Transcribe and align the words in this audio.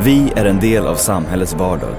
Vi 0.00 0.32
är 0.36 0.44
en 0.44 0.60
del 0.60 0.86
av 0.86 0.94
samhällets 0.94 1.54
vardag. 1.54 1.94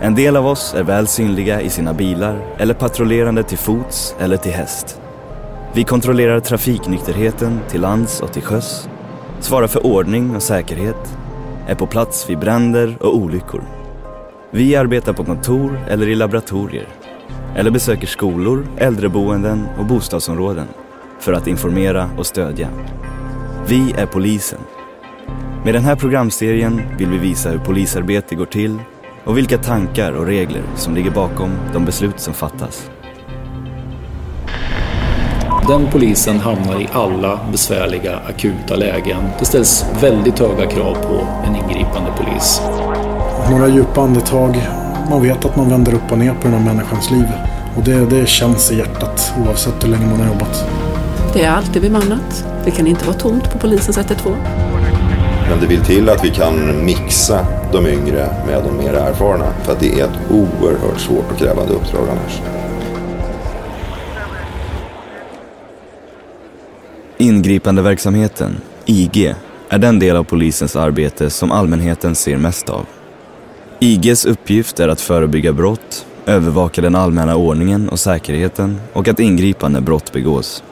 En 0.00 0.14
del 0.14 0.36
av 0.36 0.46
oss 0.46 0.74
är 0.74 0.82
väl 0.82 1.06
synliga 1.06 1.60
i 1.60 1.70
sina 1.70 1.94
bilar 1.94 2.38
eller 2.58 2.74
patrullerande 2.74 3.42
till 3.42 3.58
fots 3.58 4.16
eller 4.18 4.36
till 4.36 4.52
häst. 4.52 5.00
Vi 5.72 5.84
kontrollerar 5.84 6.40
trafiknykterheten 6.40 7.60
till 7.68 7.80
lands 7.80 8.20
och 8.20 8.32
till 8.32 8.42
sjöss, 8.42 8.88
svarar 9.40 9.66
för 9.66 9.86
ordning 9.86 10.36
och 10.36 10.42
säkerhet, 10.42 11.16
är 11.68 11.74
på 11.74 11.86
plats 11.86 12.30
vid 12.30 12.38
bränder 12.38 12.96
och 13.00 13.16
olyckor. 13.16 13.62
Vi 14.50 14.76
arbetar 14.76 15.12
på 15.12 15.24
kontor 15.24 15.80
eller 15.88 16.08
i 16.08 16.14
laboratorier, 16.14 16.88
eller 17.56 17.70
besöker 17.70 18.06
skolor, 18.06 18.66
äldreboenden 18.78 19.66
och 19.78 19.86
bostadsområden 19.86 20.66
för 21.20 21.32
att 21.32 21.46
informera 21.46 22.10
och 22.18 22.26
stödja. 22.26 22.68
Vi 23.68 23.92
är 23.92 24.06
polisen. 24.06 24.58
Med 25.64 25.74
den 25.74 25.84
här 25.84 25.96
programserien 25.96 26.82
vill 26.98 27.08
vi 27.08 27.18
visa 27.18 27.50
hur 27.50 27.58
polisarbete 27.58 28.34
går 28.34 28.46
till 28.46 28.78
och 29.24 29.38
vilka 29.38 29.58
tankar 29.58 30.12
och 30.12 30.26
regler 30.26 30.62
som 30.76 30.94
ligger 30.94 31.10
bakom 31.10 31.50
de 31.72 31.84
beslut 31.84 32.20
som 32.20 32.34
fattas. 32.34 32.90
Den 35.68 35.86
polisen 35.92 36.38
hamnar 36.38 36.80
i 36.80 36.88
alla 36.92 37.40
besvärliga 37.52 38.16
akuta 38.28 38.76
lägen. 38.76 39.22
Det 39.38 39.44
ställs 39.44 39.86
väldigt 40.00 40.38
höga 40.38 40.66
krav 40.66 40.94
på 40.94 41.26
en 41.46 41.56
ingripande 41.56 42.12
polis. 42.16 42.60
Några 43.50 43.68
djupa 43.68 44.00
andetag. 44.00 44.62
Man 45.10 45.22
vet 45.22 45.44
att 45.44 45.56
man 45.56 45.70
vänder 45.70 45.94
upp 45.94 46.12
och 46.12 46.18
ner 46.18 46.34
på 46.34 46.48
den 46.48 46.52
här 46.52 46.74
människans 46.74 47.10
liv. 47.10 47.26
Och 47.76 47.84
det, 47.84 48.06
det 48.06 48.28
känns 48.28 48.72
i 48.72 48.76
hjärtat 48.78 49.32
oavsett 49.46 49.84
hur 49.84 49.88
länge 49.88 50.06
man 50.06 50.20
har 50.20 50.26
jobbat. 50.26 50.64
Det 51.34 51.44
är 51.44 51.50
alltid 51.50 51.82
bemannat. 51.82 52.46
Det 52.64 52.70
kan 52.70 52.86
inte 52.86 53.04
vara 53.04 53.16
tomt 53.16 53.50
på 53.50 53.58
polisens 53.58 53.96
112. 53.98 54.36
Men 55.48 55.60
det 55.60 55.66
vill 55.66 55.80
till 55.80 56.08
att 56.08 56.24
vi 56.24 56.30
kan 56.30 56.84
mixa 56.84 57.46
de 57.72 57.86
yngre 57.86 58.28
med 58.46 58.64
de 58.64 58.76
mer 58.76 58.94
erfarna. 58.94 59.52
För 59.62 59.72
att 59.72 59.80
det 59.80 60.00
är 60.00 60.04
ett 60.04 60.30
oerhört 60.30 61.00
svårt 61.00 61.32
och 61.32 61.38
krävande 61.38 61.72
uppdrag 61.72 62.08
annars. 62.08 62.40
Ingripandeverksamheten, 67.18 68.56
IG, 68.84 69.34
är 69.68 69.78
den 69.78 69.98
del 69.98 70.16
av 70.16 70.24
polisens 70.24 70.76
arbete 70.76 71.30
som 71.30 71.52
allmänheten 71.52 72.14
ser 72.14 72.36
mest 72.36 72.68
av. 72.68 72.86
IGs 73.78 74.24
uppgift 74.24 74.80
är 74.80 74.88
att 74.88 75.00
förebygga 75.00 75.52
brott, 75.52 76.06
övervaka 76.26 76.80
den 76.80 76.94
allmänna 76.94 77.36
ordningen 77.36 77.88
och 77.88 78.00
säkerheten 78.00 78.80
och 78.92 79.08
att 79.08 79.20
ingripa 79.20 79.68
när 79.68 79.80
brott 79.80 80.12
begås. 80.12 80.62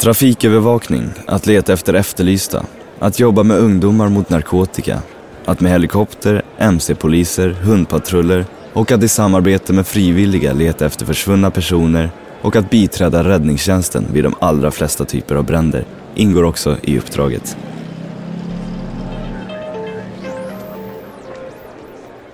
Trafikövervakning, 0.00 1.10
att 1.26 1.46
leta 1.46 1.72
efter 1.72 1.94
efterlysta, 1.94 2.66
att 2.98 3.20
jobba 3.20 3.42
med 3.42 3.58
ungdomar 3.58 4.08
mot 4.08 4.30
narkotika, 4.30 5.02
att 5.44 5.60
med 5.60 5.72
helikopter, 5.72 6.42
mc-poliser, 6.58 7.50
hundpatruller 7.50 8.44
och 8.72 8.92
att 8.92 9.02
i 9.02 9.08
samarbete 9.08 9.72
med 9.72 9.86
frivilliga 9.86 10.52
leta 10.52 10.86
efter 10.86 11.06
försvunna 11.06 11.50
personer 11.50 12.10
och 12.42 12.56
att 12.56 12.70
biträda 12.70 13.24
räddningstjänsten 13.24 14.06
vid 14.12 14.24
de 14.24 14.34
allra 14.40 14.70
flesta 14.70 15.04
typer 15.04 15.34
av 15.34 15.44
bränder 15.44 15.84
ingår 16.14 16.42
också 16.42 16.76
i 16.82 16.98
uppdraget. 16.98 17.56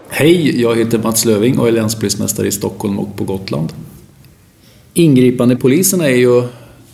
Hej, 0.08 0.60
jag 0.62 0.76
heter 0.76 0.98
Mats 0.98 1.24
Löving 1.24 1.58
och 1.58 1.68
är 1.68 1.72
länspolismästare 1.72 2.46
i 2.46 2.52
Stockholm 2.52 2.98
och 2.98 3.16
på 3.16 3.24
Gotland. 3.24 3.72
Ingripande 4.94 5.56
poliserna 5.56 6.06
är 6.06 6.16
ju 6.16 6.42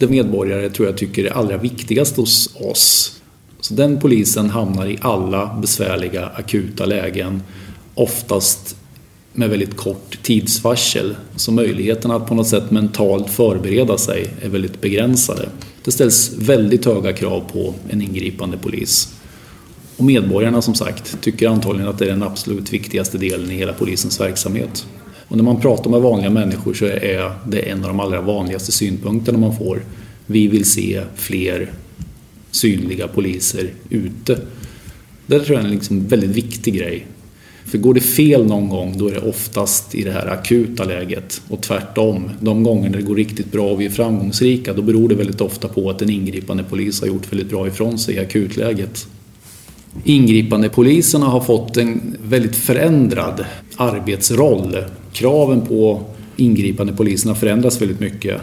det 0.02 0.08
medborgare 0.08 0.70
tror 0.70 0.88
jag 0.88 0.96
tycker 0.96 1.24
är 1.24 1.30
allra 1.30 1.56
viktigast 1.56 2.16
hos 2.16 2.54
oss. 2.54 3.20
Så 3.60 3.74
den 3.74 4.00
polisen 4.00 4.50
hamnar 4.50 4.86
i 4.86 4.98
alla 5.00 5.58
besvärliga 5.60 6.26
akuta 6.26 6.86
lägen, 6.86 7.42
oftast 7.94 8.76
med 9.32 9.50
väldigt 9.50 9.76
kort 9.76 10.18
tidsvarsel. 10.22 11.16
Så 11.36 11.52
möjligheterna 11.52 12.16
att 12.16 12.26
på 12.26 12.34
något 12.34 12.48
sätt 12.48 12.70
mentalt 12.70 13.30
förbereda 13.30 13.98
sig 13.98 14.26
är 14.42 14.48
väldigt 14.48 14.80
begränsade. 14.80 15.48
Det 15.84 15.92
ställs 15.92 16.32
väldigt 16.38 16.84
höga 16.84 17.12
krav 17.12 17.44
på 17.52 17.74
en 17.90 18.02
ingripande 18.02 18.56
polis. 18.56 19.14
Och 19.96 20.04
medborgarna 20.04 20.62
som 20.62 20.74
sagt 20.74 21.20
tycker 21.20 21.48
antagligen 21.48 21.88
att 21.88 21.98
det 21.98 22.04
är 22.04 22.10
den 22.10 22.22
absolut 22.22 22.72
viktigaste 22.72 23.18
delen 23.18 23.50
i 23.50 23.54
hela 23.54 23.72
polisens 23.72 24.20
verksamhet. 24.20 24.86
Och 25.32 25.38
när 25.38 25.44
man 25.44 25.60
pratar 25.60 25.90
med 25.90 26.00
vanliga 26.00 26.30
människor 26.30 26.74
så 26.74 26.84
är 26.84 27.32
det 27.46 27.58
en 27.58 27.82
av 27.82 27.88
de 27.88 28.00
allra 28.00 28.20
vanligaste 28.20 28.72
synpunkterna 28.72 29.38
man 29.38 29.56
får. 29.56 29.82
Vi 30.26 30.48
vill 30.48 30.64
se 30.64 31.02
fler 31.14 31.72
synliga 32.50 33.08
poliser 33.08 33.70
ute. 33.90 34.38
Det 35.26 35.40
tror 35.40 35.56
jag 35.56 35.60
är 35.60 35.68
en 35.68 35.74
liksom 35.74 36.06
väldigt 36.06 36.30
viktig 36.30 36.74
grej. 36.74 37.06
För 37.64 37.78
går 37.78 37.94
det 37.94 38.00
fel 38.00 38.46
någon 38.46 38.68
gång 38.68 38.98
då 38.98 39.08
är 39.08 39.12
det 39.12 39.20
oftast 39.20 39.94
i 39.94 40.02
det 40.02 40.12
här 40.12 40.26
akuta 40.26 40.84
läget 40.84 41.42
och 41.48 41.62
tvärtom. 41.62 42.30
De 42.40 42.62
gånger 42.62 42.90
det 42.90 43.02
går 43.02 43.16
riktigt 43.16 43.52
bra 43.52 43.70
och 43.70 43.80
vi 43.80 43.86
är 43.86 43.90
framgångsrika 43.90 44.72
då 44.72 44.82
beror 44.82 45.08
det 45.08 45.14
väldigt 45.14 45.40
ofta 45.40 45.68
på 45.68 45.90
att 45.90 46.02
en 46.02 46.10
ingripande 46.10 46.62
polis 46.62 47.00
har 47.00 47.08
gjort 47.08 47.32
väldigt 47.32 47.48
bra 47.50 47.66
ifrån 47.66 47.98
sig 47.98 48.14
i 48.14 48.18
akutläget. 48.18 49.06
Ingripande 50.04 50.68
poliserna 50.68 51.26
har 51.26 51.40
fått 51.40 51.76
en 51.76 52.16
väldigt 52.22 52.56
förändrad 52.56 53.44
arbetsroll. 53.76 54.76
Kraven 55.12 55.60
på 55.60 56.02
ingripande 56.36 56.92
poliserna 56.92 57.34
förändras 57.34 57.80
väldigt 57.80 58.00
mycket. 58.00 58.40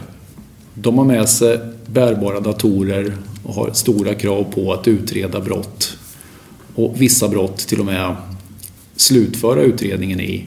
De 0.73 0.97
har 0.97 1.05
med 1.05 1.29
sig 1.29 1.59
bärbara 1.85 2.39
datorer 2.39 3.13
och 3.43 3.53
har 3.53 3.71
stora 3.73 4.13
krav 4.13 4.43
på 4.43 4.73
att 4.73 4.87
utreda 4.87 5.39
brott. 5.39 5.97
Och 6.75 7.01
vissa 7.01 7.27
brott 7.27 7.57
till 7.57 7.79
och 7.79 7.85
med 7.85 8.15
slutföra 8.95 9.61
utredningen 9.61 10.19
i. 10.19 10.45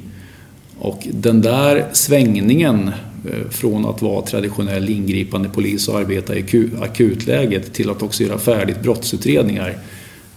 Och 0.79 1.09
den 1.13 1.41
där 1.41 1.89
svängningen 1.93 2.89
eh, 2.89 3.51
från 3.51 3.87
att 3.87 4.03
vara 4.03 4.23
traditionell 4.23 4.91
ingripande 4.91 5.49
polis 5.49 5.89
och 5.89 5.99
arbeta 5.99 6.37
i 6.37 6.71
akutläget 6.81 7.73
till 7.73 7.91
att 7.91 8.03
också 8.03 8.23
göra 8.23 8.39
färdigt 8.39 8.83
brottsutredningar. 8.83 9.79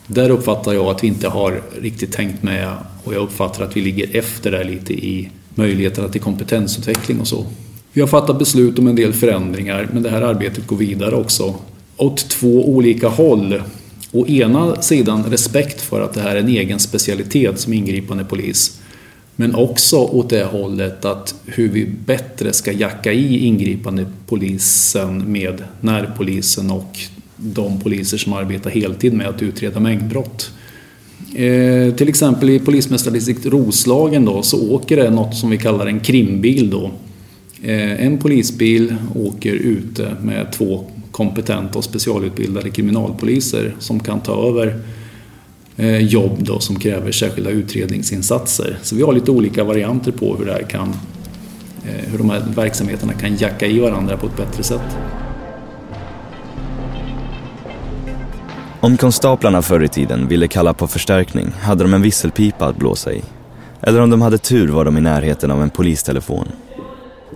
Där 0.07 0.29
uppfattar 0.29 0.73
jag 0.73 0.85
att 0.85 1.03
vi 1.03 1.07
inte 1.07 1.27
har 1.27 1.61
riktigt 1.81 2.11
tänkt 2.11 2.43
med 2.43 2.73
och 3.03 3.13
jag 3.13 3.21
uppfattar 3.21 3.63
att 3.63 3.77
vi 3.77 3.81
ligger 3.81 4.17
efter 4.17 4.51
där 4.51 4.63
lite 4.63 4.93
i 4.93 5.29
möjligheterna 5.55 6.07
till 6.07 6.21
kompetensutveckling 6.21 7.19
och 7.19 7.27
så. 7.27 7.45
Vi 7.93 8.01
har 8.01 8.07
fattat 8.07 8.39
beslut 8.39 8.79
om 8.79 8.87
en 8.87 8.95
del 8.95 9.13
förändringar 9.13 9.89
men 9.93 10.03
det 10.03 10.09
här 10.09 10.21
arbetet 10.21 10.67
går 10.67 10.77
vidare 10.77 11.15
också 11.15 11.55
åt 11.97 12.29
två 12.29 12.69
olika 12.69 13.07
håll. 13.07 13.61
Å 14.11 14.27
ena 14.27 14.81
sidan 14.81 15.23
respekt 15.23 15.81
för 15.81 16.01
att 16.01 16.13
det 16.13 16.21
här 16.21 16.35
är 16.35 16.39
en 16.39 16.47
egen 16.47 16.79
specialitet 16.79 17.59
som 17.59 17.73
ingripande 17.73 18.25
polis. 18.25 18.81
Men 19.35 19.55
också 19.55 19.97
åt 19.97 20.29
det 20.29 20.43
hållet 20.43 21.05
att 21.05 21.35
hur 21.45 21.69
vi 21.69 21.85
bättre 21.85 22.53
ska 22.53 22.71
jacka 22.71 23.13
i 23.13 23.45
ingripande 23.45 24.05
polisen 24.27 25.31
med 25.31 25.63
närpolisen 25.81 26.71
och 26.71 26.99
de 27.37 27.79
poliser 27.79 28.17
som 28.17 28.33
arbetar 28.33 28.69
heltid 28.69 29.13
med 29.13 29.27
att 29.27 29.41
utreda 29.41 29.79
mängdbrott. 29.79 30.51
Eh, 31.35 31.93
till 31.93 32.09
exempel 32.09 32.49
i 32.49 32.59
polismästardistrikt 32.59 33.45
Roslagen 33.45 34.25
då, 34.25 34.41
så 34.41 34.71
åker 34.71 34.97
det 34.97 35.09
något 35.09 35.35
som 35.35 35.49
vi 35.49 35.57
kallar 35.57 35.87
en 35.87 35.99
krimbil. 35.99 36.69
Då. 36.69 36.91
Eh, 37.63 38.05
en 38.05 38.17
polisbil 38.17 38.95
åker 39.15 39.53
ute 39.53 40.15
med 40.21 40.51
två 40.51 40.85
kompetenta 41.11 41.77
och 41.77 41.83
specialutbildade 41.83 42.69
kriminalpoliser 42.69 43.75
som 43.79 43.99
kan 43.99 44.19
ta 44.19 44.47
över 44.49 44.79
eh, 45.77 45.97
jobb 45.97 46.37
då 46.39 46.59
som 46.59 46.79
kräver 46.79 47.11
särskilda 47.11 47.49
utredningsinsatser. 47.49 48.77
Så 48.81 48.95
vi 48.95 49.01
har 49.01 49.13
lite 49.13 49.31
olika 49.31 49.63
varianter 49.63 50.11
på 50.11 50.35
hur, 50.35 50.45
det 50.45 50.53
här 50.53 50.63
kan, 50.69 50.89
eh, 51.85 52.11
hur 52.11 52.17
de 52.17 52.29
här 52.29 52.43
verksamheterna 52.55 53.13
kan 53.13 53.35
jacka 53.35 53.67
i 53.67 53.79
varandra 53.79 54.17
på 54.17 54.27
ett 54.27 54.37
bättre 54.37 54.63
sätt. 54.63 54.97
Om 58.85 58.97
konstaplarna 58.97 59.61
förr 59.61 59.83
i 59.83 59.87
tiden 59.87 60.27
ville 60.27 60.47
kalla 60.47 60.73
på 60.73 60.87
förstärkning 60.87 61.51
hade 61.61 61.83
de 61.83 61.93
en 61.93 62.01
visselpipa 62.01 62.65
att 62.65 62.77
blåsa 62.77 63.13
i. 63.13 63.21
Eller 63.81 64.01
om 64.01 64.09
de 64.09 64.21
hade 64.21 64.37
tur 64.37 64.67
var 64.67 64.85
de 64.85 64.97
i 64.97 65.01
närheten 65.01 65.51
av 65.51 65.61
en 65.61 65.69
polistelefon. 65.69 66.47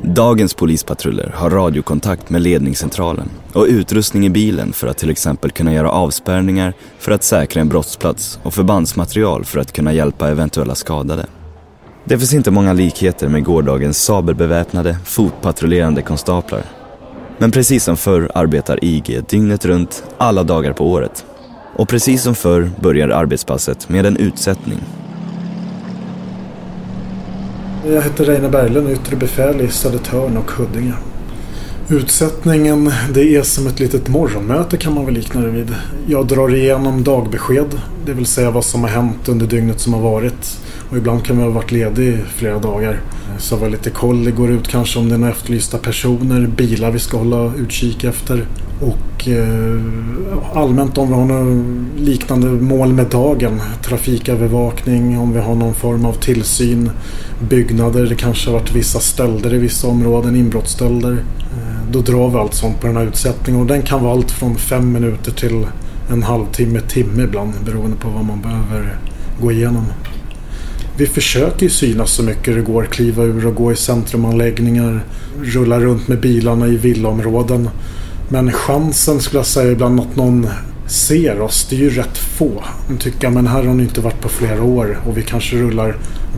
Dagens 0.03 0.53
polispatruller 0.53 1.33
har 1.35 1.49
radiokontakt 1.49 2.29
med 2.29 2.41
ledningscentralen 2.41 3.29
och 3.53 3.65
utrustning 3.69 4.25
i 4.25 4.29
bilen 4.29 4.73
för 4.73 4.87
att 4.87 4.97
till 4.97 5.09
exempel 5.09 5.51
kunna 5.51 5.73
göra 5.73 5.91
avspärrningar 5.91 6.73
för 6.99 7.11
att 7.11 7.23
säkra 7.23 7.61
en 7.61 7.69
brottsplats 7.69 8.39
och 8.43 8.53
förbandsmaterial 8.53 9.45
för 9.45 9.59
att 9.59 9.71
kunna 9.71 9.93
hjälpa 9.93 10.29
eventuella 10.29 10.75
skadade. 10.75 11.25
Det 12.05 12.17
finns 12.17 12.33
inte 12.33 12.51
många 12.51 12.73
likheter 12.73 13.27
med 13.27 13.43
gårdagens 13.43 14.03
sabelbeväpnade, 14.03 14.97
fotpatrullerande 15.05 16.01
konstaplar. 16.01 16.63
Men 17.37 17.51
precis 17.51 17.83
som 17.83 17.97
förr 17.97 18.31
arbetar 18.35 18.83
IG 18.85 19.23
dygnet 19.29 19.65
runt, 19.65 20.03
alla 20.17 20.43
dagar 20.43 20.73
på 20.73 20.91
året. 20.91 21.25
Och 21.79 21.87
precis 21.87 22.23
som 22.23 22.35
förr 22.35 22.71
börjar 22.81 23.09
arbetspasset 23.09 23.89
med 23.89 24.05
en 24.05 24.17
utsättning 24.17 24.79
jag 27.93 28.01
heter 28.01 28.25
Reine 28.25 28.49
Berglund, 28.49 28.89
yttre 28.89 29.15
befäl 29.15 29.61
i 29.61 29.67
Södertörn 29.67 30.37
och 30.37 30.51
Huddinge. 30.51 30.93
Utsättningen 31.89 32.91
det 33.13 33.35
är 33.35 33.43
som 33.43 33.67
ett 33.67 33.79
litet 33.79 34.07
morgonmöte 34.07 34.77
kan 34.77 34.93
man 34.93 35.05
väl 35.05 35.13
likna 35.13 35.41
det 35.41 35.49
vid. 35.49 35.75
Jag 36.07 36.27
drar 36.27 36.55
igenom 36.55 37.03
dagbesked, 37.03 37.81
det 38.05 38.13
vill 38.13 38.25
säga 38.25 38.51
vad 38.51 38.65
som 38.65 38.81
har 38.81 38.89
hänt 38.89 39.29
under 39.29 39.47
dygnet 39.47 39.79
som 39.79 39.93
har 39.93 40.01
varit. 40.01 40.57
Och 40.89 40.97
ibland 40.97 41.25
kan 41.25 41.37
vi 41.37 41.43
ha 41.43 41.49
varit 41.49 41.71
ledig 41.71 42.17
flera 42.35 42.59
dagar. 42.59 42.91
Eh, 42.91 43.37
så 43.37 43.55
var 43.55 43.69
lite 43.69 43.89
koll, 43.89 44.23
det 44.23 44.31
går 44.31 44.51
ut 44.51 44.67
kanske 44.67 44.99
om 44.99 45.09
det 45.09 45.15
är 45.15 45.19
några 45.19 45.33
efterlysta 45.33 45.77
personer, 45.77 46.47
bilar 46.47 46.91
vi 46.91 46.99
ska 46.99 47.17
hålla 47.17 47.53
utkik 47.55 48.03
efter. 48.03 48.45
Och 48.81 49.27
eh, 49.27 49.81
allmänt 50.53 50.97
om 50.97 51.07
vi 51.07 51.13
har 51.13 51.25
några 51.25 51.63
liknande 51.97 52.47
mål 52.47 52.93
med 52.93 53.07
dagen. 53.07 53.61
Trafikövervakning, 53.83 55.19
om 55.19 55.33
vi 55.33 55.39
har 55.39 55.55
någon 55.55 55.73
form 55.73 56.05
av 56.05 56.13
tillsyn. 56.13 56.91
Byggnader, 57.49 58.05
det 58.05 58.15
kanske 58.15 58.49
har 58.49 58.59
varit 58.59 58.75
vissa 58.75 58.99
stölder 58.99 59.53
i 59.53 59.57
vissa 59.57 59.87
områden, 59.87 60.35
inbrottsstölder. 60.35 61.11
Eh, 61.11 61.91
då 61.91 62.01
drar 62.01 62.29
vi 62.29 62.37
allt 62.37 62.53
sånt 62.53 62.81
på 62.81 62.87
den 62.87 62.97
här 62.97 63.05
utsättningen 63.05 63.61
och 63.61 63.67
den 63.67 63.81
kan 63.81 64.03
vara 64.03 64.13
allt 64.13 64.31
från 64.31 64.55
fem 64.55 64.91
minuter 64.91 65.31
till 65.31 65.65
en 66.09 66.23
halvtimme, 66.23 66.81
timme 66.81 67.23
ibland 67.23 67.53
beroende 67.65 67.97
på 67.97 68.09
vad 68.09 68.25
man 68.25 68.41
behöver 68.41 68.97
gå 69.41 69.51
igenom. 69.51 69.85
Vi 70.99 71.07
försöker 71.07 71.63
ju 71.63 71.69
synas 71.69 72.11
så 72.11 72.23
mycket 72.23 72.55
det 72.55 72.61
går, 72.61 72.83
kliva 72.83 73.23
ur 73.23 73.47
och 73.47 73.55
gå 73.55 73.71
i 73.71 73.75
centrumanläggningar, 73.75 75.03
rulla 75.43 75.79
runt 75.79 76.07
med 76.07 76.19
bilarna 76.19 76.67
i 76.67 76.77
villaområden. 76.77 77.69
Men 78.29 78.51
chansen 78.51 79.19
skulle 79.19 79.39
jag 79.39 79.45
säga 79.45 79.71
ibland 79.71 79.99
att 79.99 80.15
någon 80.15 80.47
ser 80.87 81.41
oss, 81.41 81.67
det 81.69 81.75
är 81.75 81.79
ju 81.79 81.89
rätt 81.89 82.17
få. 82.17 82.63
De 82.87 82.97
tycker 82.97 83.29
men 83.29 83.47
här 83.47 83.63
har 83.63 83.73
ni 83.73 83.83
inte 83.83 84.01
varit 84.01 84.21
på 84.21 84.29
flera 84.29 84.63
år 84.63 84.99
och 85.07 85.17
vi 85.17 85.21
kanske 85.21 85.55
rullar 85.55 85.95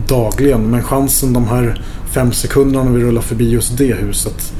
dagligen. 0.08 0.70
Men 0.70 0.82
chansen 0.82 1.32
de 1.32 1.46
här 1.46 1.82
fem 2.12 2.32
sekunderna 2.32 2.84
när 2.84 2.92
vi 2.92 3.04
rullar 3.04 3.22
förbi 3.22 3.50
just 3.50 3.78
det 3.78 3.94
huset, 3.94 4.52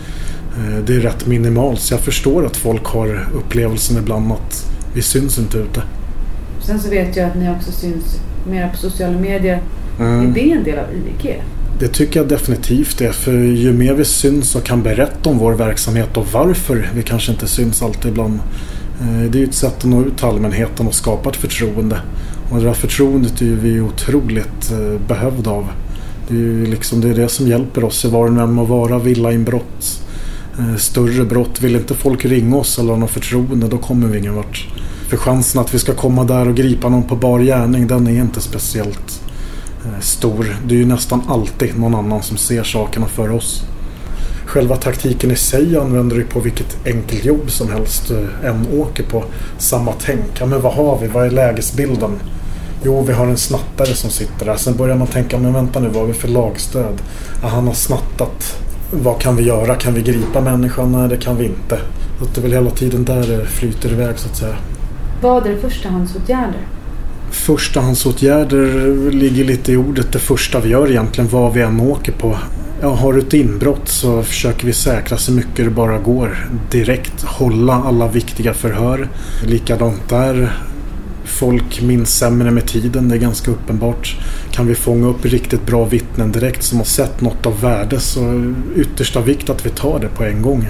eh, 0.56 0.84
det 0.86 0.94
är 0.94 1.00
rätt 1.00 1.26
minimalt. 1.26 1.80
Så 1.80 1.94
jag 1.94 2.00
förstår 2.00 2.46
att 2.46 2.56
folk 2.56 2.86
har 2.86 3.28
upplevelsen 3.34 3.98
ibland 3.98 4.32
att 4.32 4.66
vi 4.94 5.02
syns 5.02 5.38
inte 5.38 5.58
ute. 5.58 5.82
Sen 6.66 6.80
så 6.80 6.90
vet 6.90 7.16
jag 7.16 7.28
att 7.28 7.36
ni 7.36 7.50
också 7.50 7.72
syns 7.72 8.20
mera 8.46 8.68
på 8.68 8.76
sociala 8.76 9.18
medier. 9.18 9.62
Mm. 10.00 10.30
Är 10.30 10.34
det 10.34 10.52
en 10.52 10.64
del 10.64 10.78
av 10.78 10.84
IG? 10.94 11.42
Det 11.80 11.88
tycker 11.88 12.20
jag 12.20 12.28
definitivt 12.28 13.00
är. 13.00 13.12
För 13.12 13.32
ju 13.32 13.72
mer 13.72 13.94
vi 13.94 14.04
syns 14.04 14.54
och 14.54 14.64
kan 14.64 14.82
berätta 14.82 15.30
om 15.30 15.38
vår 15.38 15.52
verksamhet 15.52 16.16
och 16.16 16.26
varför 16.32 16.90
vi 16.94 17.02
kanske 17.02 17.32
inte 17.32 17.46
syns 17.46 17.82
alltid 17.82 18.10
ibland. 18.10 18.40
Eh, 19.00 19.30
det 19.30 19.38
är 19.38 19.40
ju 19.40 19.46
ett 19.46 19.54
sätt 19.54 19.78
att 19.78 19.84
nå 19.84 20.02
ut 20.02 20.16
till 20.16 20.26
allmänheten 20.26 20.86
och 20.86 20.94
skapa 20.94 21.30
ett 21.30 21.36
förtroende. 21.36 22.00
Och 22.50 22.58
det 22.58 22.64
där 22.64 22.72
förtroendet 22.72 23.42
är 23.42 23.46
vi 23.46 23.80
otroligt 23.80 24.70
eh, 24.72 25.00
behövda 25.08 25.50
av. 25.50 25.68
Det 26.28 26.34
är 26.34 26.38
ju 26.38 26.66
liksom, 26.66 27.00
det, 27.00 27.08
är 27.08 27.14
det 27.14 27.28
som 27.28 27.48
hjälper 27.48 27.84
oss 27.84 28.04
i 28.04 28.08
var 28.08 28.30
och 28.30 28.42
en 28.42 28.52
må 28.52 28.64
vara. 28.64 28.98
Villainbrott, 28.98 30.04
eh, 30.58 30.76
större 30.76 31.24
brott. 31.24 31.60
Vill 31.60 31.76
inte 31.76 31.94
folk 31.94 32.24
ringa 32.24 32.56
oss 32.56 32.78
eller 32.78 32.90
ha 32.90 32.98
något 32.98 33.10
förtroende 33.10 33.68
då 33.68 33.78
kommer 33.78 34.08
vi 34.08 34.18
ingen 34.18 34.34
vart. 34.34 34.68
För 35.08 35.16
chansen 35.16 35.60
att 35.60 35.74
vi 35.74 35.78
ska 35.78 35.94
komma 35.94 36.24
där 36.24 36.48
och 36.48 36.54
gripa 36.54 36.88
någon 36.88 37.02
på 37.02 37.16
bar 37.16 37.40
gärning 37.40 37.86
den 37.86 38.06
är 38.06 38.20
inte 38.20 38.40
speciellt 38.40 39.21
Eh, 39.84 40.00
stor. 40.00 40.56
Det 40.66 40.74
är 40.74 40.78
ju 40.78 40.86
nästan 40.86 41.22
alltid 41.28 41.78
någon 41.78 41.94
annan 41.94 42.22
som 42.22 42.36
ser 42.36 42.62
sakerna 42.62 43.06
för 43.06 43.30
oss. 43.30 43.62
Själva 44.46 44.76
taktiken 44.76 45.30
i 45.30 45.36
sig 45.36 45.76
använder 45.76 46.16
du 46.16 46.24
på 46.24 46.40
vilket 46.40 46.86
enkelt 46.86 47.24
jobb 47.24 47.50
som 47.50 47.70
helst 47.72 48.08
du 48.08 48.28
en 48.48 48.66
åker 48.80 49.02
på. 49.02 49.24
Samma 49.58 49.92
tänk. 49.98 50.40
Ja, 50.40 50.46
men 50.46 50.60
vad 50.60 50.74
har 50.74 50.98
vi? 50.98 51.06
Vad 51.06 51.26
är 51.26 51.30
lägesbilden? 51.30 52.10
Jo, 52.84 53.02
vi 53.02 53.12
har 53.12 53.26
en 53.26 53.36
snattare 53.36 53.94
som 53.94 54.10
sitter 54.10 54.46
där. 54.46 54.56
Sen 54.56 54.76
börjar 54.76 54.96
man 54.96 55.06
tänka, 55.06 55.38
men 55.38 55.52
vänta 55.52 55.80
nu, 55.80 55.88
vad 55.88 55.96
har 55.96 56.06
vi 56.06 56.12
för 56.12 56.28
lagstöd? 56.28 57.02
Ja, 57.42 57.48
han 57.48 57.66
har 57.66 57.74
snattat. 57.74 58.58
Vad 58.90 59.20
kan 59.20 59.36
vi 59.36 59.42
göra? 59.42 59.74
Kan 59.74 59.94
vi 59.94 60.02
gripa 60.02 60.40
människan? 60.40 60.92
Nej, 60.92 61.08
det 61.08 61.16
kan 61.16 61.36
vi 61.36 61.44
inte. 61.44 61.78
Så 62.18 62.24
det 62.34 62.40
är 62.40 62.42
väl 62.42 62.52
hela 62.52 62.70
tiden 62.70 63.04
där 63.04 63.26
det 63.26 63.46
flyter 63.46 63.92
iväg 63.92 64.18
så 64.18 64.28
att 64.28 64.36
säga. 64.36 64.56
Vad 65.22 65.46
är 65.46 65.56
förstahandsåtgärder? 65.56 66.66
Förstahandsåtgärder 67.32 69.10
ligger 69.10 69.44
lite 69.44 69.72
i 69.72 69.76
ordet 69.76 70.12
det 70.12 70.18
första 70.18 70.60
vi 70.60 70.68
gör 70.68 70.90
egentligen 70.90 71.30
vad 71.30 71.52
vi 71.52 71.60
än 71.60 71.80
åker 71.80 72.12
på. 72.12 72.38
Ja, 72.80 72.94
har 72.94 73.12
du 73.12 73.18
ett 73.18 73.34
inbrott 73.34 73.88
så 73.88 74.22
försöker 74.22 74.66
vi 74.66 74.72
säkra 74.72 75.16
så 75.18 75.32
mycket 75.32 75.64
det 75.64 75.70
bara 75.70 75.98
går. 75.98 76.48
Direkt 76.70 77.22
hålla 77.22 77.74
alla 77.74 78.08
viktiga 78.08 78.54
förhör. 78.54 79.08
Likadant 79.46 80.08
där. 80.08 80.52
Folk 81.24 81.82
minns 81.82 82.18
sämre 82.18 82.50
med 82.50 82.66
tiden, 82.66 83.08
det 83.08 83.14
är 83.14 83.18
ganska 83.18 83.50
uppenbart. 83.50 84.16
Kan 84.50 84.66
vi 84.66 84.74
fånga 84.74 85.06
upp 85.06 85.24
riktigt 85.24 85.66
bra 85.66 85.84
vittnen 85.84 86.32
direkt 86.32 86.62
som 86.62 86.78
har 86.78 86.84
sett 86.84 87.20
något 87.20 87.46
av 87.46 87.60
värde 87.60 88.00
så 88.00 88.54
yttersta 88.76 89.20
vikt 89.20 89.50
att 89.50 89.66
vi 89.66 89.70
tar 89.70 89.98
det 90.00 90.08
på 90.08 90.24
en 90.24 90.42
gång. 90.42 90.66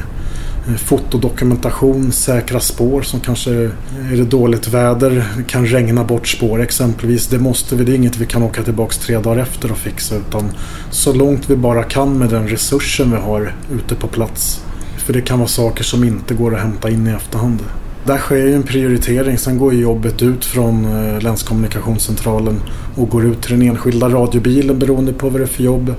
Eh, 0.69 0.75
fotodokumentation, 0.75 2.13
säkra 2.13 2.61
spår 2.61 3.03
som 3.03 3.21
kanske 3.21 3.51
är 3.51 4.17
det 4.17 4.25
dåligt 4.25 4.69
väder, 4.69 5.25
kan 5.49 5.67
regna 5.67 6.05
bort 6.05 6.29
spår 6.29 6.63
exempelvis. 6.63 7.27
Det 7.27 7.39
måste 7.39 7.77
vi, 7.77 7.85
det 7.85 7.93
är 7.93 7.97
inget 7.97 8.17
vi 8.17 8.27
kan 8.27 8.43
åka 8.43 8.63
tillbaks 8.63 8.99
tre 8.99 9.19
dagar 9.19 9.43
efter 9.43 9.71
och 9.71 9.79
fixa 9.79 10.17
utan 10.17 10.51
så 10.91 11.13
långt 11.13 11.51
vi 11.51 11.57
bara 11.57 11.83
kan 11.83 12.19
med 12.19 12.29
den 12.29 12.49
resursen 12.49 13.11
vi 13.11 13.17
har 13.17 13.55
ute 13.75 13.95
på 13.95 14.07
plats. 14.07 14.65
För 14.99 15.13
det 15.13 15.21
kan 15.21 15.39
vara 15.39 15.49
saker 15.49 15.85
som 15.85 16.05
inte 16.05 16.35
går 16.35 16.55
att 16.55 16.63
hämta 16.63 16.91
in 16.91 17.07
i 17.07 17.11
efterhand. 17.11 17.59
Där 18.07 18.19
sker 18.19 18.37
ju 18.37 18.55
en 18.55 18.63
prioritering. 18.63 19.39
Sen 19.39 19.59
går 19.59 19.75
jobbet 19.75 20.23
ut 20.23 20.45
från 20.45 20.85
eh, 20.85 21.23
länskommunikationscentralen 21.23 22.61
och 22.97 23.09
går 23.09 23.25
ut 23.25 23.43
till 23.43 23.59
den 23.59 23.69
enskilda 23.69 24.09
radiobilen 24.09 24.79
beroende 24.79 25.13
på 25.13 25.29
vad 25.29 25.41
det 25.41 25.45
är 25.45 25.47
för 25.47 25.63
jobb. 25.63 25.95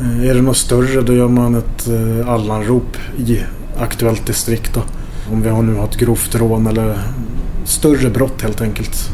Eh, 0.00 0.28
är 0.30 0.34
det 0.34 0.42
något 0.42 0.56
större 0.56 1.00
då 1.00 1.14
gör 1.14 1.28
man 1.28 1.54
ett 1.54 1.88
allanrop 2.26 2.96
i 3.26 3.40
aktuellt 3.80 4.26
distrikt. 4.26 4.74
Då. 4.74 4.82
Om 5.32 5.42
vi 5.42 5.48
har 5.48 5.62
nu 5.62 5.74
har 5.74 5.84
ett 5.84 5.96
grovt 5.96 6.34
rån 6.34 6.66
eller 6.66 6.98
större 7.64 8.10
brott 8.10 8.42
helt 8.42 8.60
enkelt. 8.60 9.10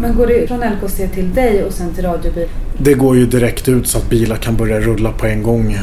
Men 0.00 0.16
går 0.16 0.26
det 0.26 0.48
från 0.48 0.60
LKC 0.60 1.08
till 1.08 1.34
dig 1.34 1.64
och 1.64 1.72
sen 1.72 1.94
till 1.94 2.04
radiobil? 2.04 2.48
Det 2.78 2.94
går 2.94 3.16
ju 3.16 3.26
direkt 3.26 3.68
ut 3.68 3.88
så 3.88 3.98
att 3.98 4.10
bilar 4.10 4.36
kan 4.36 4.56
börja 4.56 4.80
rulla 4.80 5.12
på 5.12 5.26
en 5.26 5.42
gång. 5.42 5.78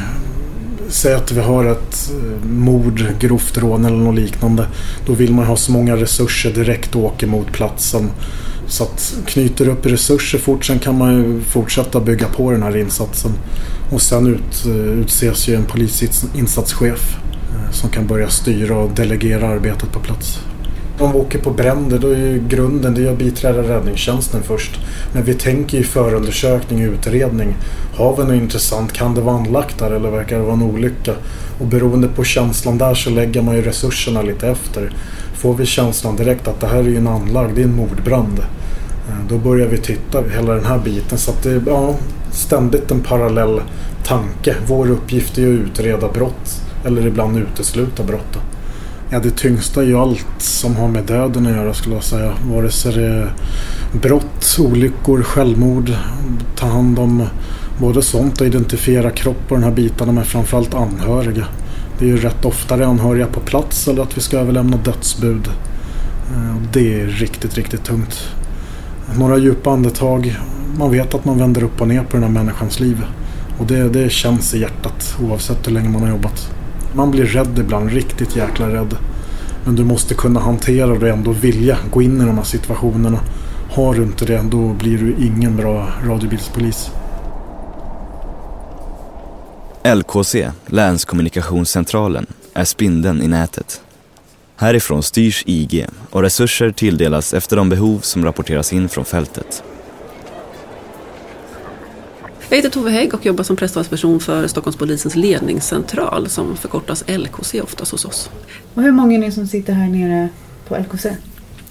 Säg 0.88 1.14
att 1.14 1.32
vi 1.32 1.40
har 1.40 1.64
ett 1.64 2.10
eh, 2.10 2.48
mord, 2.48 3.04
grovt 3.18 3.58
rån 3.58 3.84
eller 3.84 3.96
något 3.96 4.14
liknande. 4.14 4.66
Då 5.06 5.12
vill 5.12 5.34
man 5.34 5.46
ha 5.46 5.56
så 5.56 5.72
många 5.72 5.96
resurser 5.96 6.52
direkt 6.52 6.94
och 6.94 7.04
åker 7.04 7.26
mot 7.26 7.52
platsen. 7.52 8.10
Så 8.68 8.82
att 8.82 9.16
knyter 9.26 9.68
upp 9.68 9.86
resurser 9.86 10.38
fort, 10.38 10.64
sen 10.64 10.78
kan 10.78 10.98
man 10.98 11.14
ju 11.14 11.40
fortsätta 11.40 12.00
bygga 12.00 12.26
på 12.28 12.50
den 12.50 12.62
här 12.62 12.76
insatsen. 12.76 13.30
Och 13.92 14.02
sen 14.02 14.26
ut, 14.26 14.66
eh, 14.66 15.00
utses 15.00 15.48
ju 15.48 15.54
en 15.54 15.64
polisinsatschef 15.64 17.16
Eh, 17.66 17.72
som 17.72 17.90
kan 17.90 18.06
börja 18.06 18.28
styra 18.28 18.76
och 18.76 18.90
delegera 18.90 19.48
arbetet 19.48 19.92
på 19.92 20.00
plats. 20.00 20.40
Om 20.98 21.12
vi 21.12 21.18
åker 21.18 21.38
på 21.38 21.50
bränder 21.50 21.98
då 21.98 22.08
är 22.08 22.16
ju 22.16 22.42
grunden 22.48 22.94
det 22.94 23.06
är 23.06 23.12
att 23.12 23.18
biträda 23.18 23.62
räddningstjänsten 23.62 24.42
först. 24.42 24.80
Men 25.12 25.24
vi 25.24 25.34
tänker 25.34 25.78
ju 25.78 25.84
förundersökning 25.84 26.88
och 26.88 26.92
utredning. 26.92 27.56
Har 27.94 28.16
vi 28.16 28.24
något 28.24 28.42
intressant? 28.42 28.92
Kan 28.92 29.14
det 29.14 29.20
vara 29.20 29.36
anlagt 29.36 29.78
där 29.78 29.90
eller 29.90 30.10
verkar 30.10 30.36
det 30.36 30.42
vara 30.42 30.52
en 30.52 30.62
olycka? 30.62 31.12
Och 31.60 31.66
beroende 31.66 32.08
på 32.08 32.24
känslan 32.24 32.78
där 32.78 32.94
så 32.94 33.10
lägger 33.10 33.42
man 33.42 33.56
ju 33.56 33.62
resurserna 33.62 34.22
lite 34.22 34.48
efter. 34.48 34.92
Får 35.34 35.54
vi 35.54 35.66
känslan 35.66 36.16
direkt 36.16 36.48
att 36.48 36.60
det 36.60 36.66
här 36.66 36.78
är 36.78 36.82
ju 36.82 36.96
en 36.96 37.06
anlagd, 37.06 37.54
det 37.54 37.60
är 37.60 37.64
en 37.64 37.76
mordbrand. 37.76 38.38
Eh, 39.08 39.28
då 39.28 39.38
börjar 39.38 39.68
vi 39.68 39.78
titta 39.78 40.22
hela 40.34 40.54
den 40.54 40.64
här 40.64 40.78
biten. 40.78 41.18
Så 41.18 41.30
att 41.30 41.42
det 41.42 41.50
är 41.50 41.62
ja, 41.66 41.94
ständigt 42.30 42.90
en 42.90 43.00
parallell 43.00 43.60
tanke. 44.04 44.54
Vår 44.66 44.90
uppgift 44.90 45.38
är 45.38 45.42
ju 45.42 45.54
att 45.54 45.66
utreda 45.66 46.08
brott 46.08 46.65
eller 46.84 47.06
ibland 47.06 47.38
utesluta 47.38 48.02
brott. 48.02 48.38
Ja, 49.10 49.18
det 49.18 49.30
tyngsta 49.30 49.82
är 49.82 49.86
ju 49.86 49.98
allt 49.98 50.26
som 50.38 50.76
har 50.76 50.88
med 50.88 51.04
döden 51.04 51.46
att 51.46 51.52
göra 51.52 51.74
skulle 51.74 51.94
jag 51.94 52.04
säga. 52.04 52.32
Vare 52.44 52.70
sig 52.70 52.92
det 52.92 53.06
är 53.06 53.32
brott, 53.92 54.56
olyckor, 54.58 55.22
självmord, 55.22 55.92
ta 56.56 56.66
hand 56.66 56.98
om 56.98 57.26
både 57.78 58.02
sånt 58.02 58.40
och 58.40 58.46
identifiera 58.46 59.10
kropp 59.10 59.42
och 59.48 59.56
de 59.56 59.62
här 59.62 59.70
bitarna 59.70 60.12
men 60.12 60.24
framförallt 60.24 60.74
anhöriga. 60.74 61.46
Det 61.98 62.04
är 62.04 62.08
ju 62.08 62.16
rätt 62.16 62.44
ofta 62.44 62.76
det 62.76 62.84
är 62.84 62.88
anhöriga 62.88 63.26
på 63.26 63.40
plats 63.40 63.88
eller 63.88 64.02
att 64.02 64.16
vi 64.16 64.20
ska 64.20 64.38
överlämna 64.38 64.76
dödsbud. 64.76 65.48
Eh, 66.30 66.56
det 66.72 67.00
är 67.00 67.06
riktigt, 67.06 67.54
riktigt 67.54 67.84
tungt. 67.84 68.28
Några 69.18 69.38
djupa 69.38 69.70
andetag. 69.70 70.38
Man 70.78 70.90
vet 70.90 71.14
att 71.14 71.24
man 71.24 71.38
vänder 71.38 71.62
upp 71.62 71.80
och 71.80 71.88
ner 71.88 72.02
på 72.02 72.16
den 72.16 72.22
här 72.22 72.30
människans 72.30 72.80
liv. 72.80 73.04
Och 73.58 73.66
det, 73.66 73.88
det 73.88 74.12
känns 74.12 74.54
i 74.54 74.58
hjärtat 74.58 75.16
oavsett 75.22 75.68
hur 75.68 75.72
länge 75.72 75.88
man 75.88 76.02
har 76.02 76.08
jobbat. 76.08 76.50
Man 76.96 77.10
blir 77.10 77.24
rädd 77.24 77.58
ibland, 77.58 77.90
riktigt 77.90 78.36
jäkla 78.36 78.68
rädd. 78.68 78.96
Men 79.64 79.76
du 79.76 79.84
måste 79.84 80.14
kunna 80.14 80.40
hantera 80.40 80.86
det 80.86 80.94
och 80.94 81.08
ändå 81.08 81.32
vilja 81.32 81.78
gå 81.92 82.02
in 82.02 82.20
i 82.20 82.24
de 82.24 82.36
här 82.36 82.44
situationerna. 82.44 83.20
Har 83.70 83.94
du 83.94 84.02
inte 84.02 84.24
det, 84.24 84.42
då 84.50 84.72
blir 84.72 84.98
du 84.98 85.14
ingen 85.26 85.56
bra 85.56 85.88
radiobilspolis. 86.06 86.90
LKC, 89.94 90.50
Länskommunikationscentralen, 90.66 92.26
är 92.54 92.64
spindeln 92.64 93.22
i 93.22 93.28
nätet. 93.28 93.80
Härifrån 94.56 95.02
styrs 95.02 95.42
IG 95.46 95.86
och 96.10 96.22
resurser 96.22 96.70
tilldelas 96.70 97.34
efter 97.34 97.56
de 97.56 97.68
behov 97.68 97.98
som 97.98 98.24
rapporteras 98.24 98.72
in 98.72 98.88
från 98.88 99.04
fältet. 99.04 99.62
Jag 102.48 102.56
heter 102.56 102.70
Tove 102.70 102.90
Hägg 102.90 103.14
och 103.14 103.26
jobbar 103.26 103.44
som 103.44 103.56
presstalsperson 103.56 104.20
för 104.20 104.46
Stockholmspolisens 104.46 105.16
ledningscentral 105.16 106.28
som 106.28 106.56
förkortas 106.56 107.04
LKC 107.08 107.60
oftast 107.60 107.92
hos 107.92 108.04
oss. 108.04 108.30
Och 108.74 108.82
hur 108.82 108.92
många 108.92 109.14
är 109.14 109.18
ni 109.18 109.32
som 109.32 109.46
sitter 109.46 109.72
här 109.72 109.88
nere 109.88 110.28
på 110.68 110.76
LKC? 110.76 111.08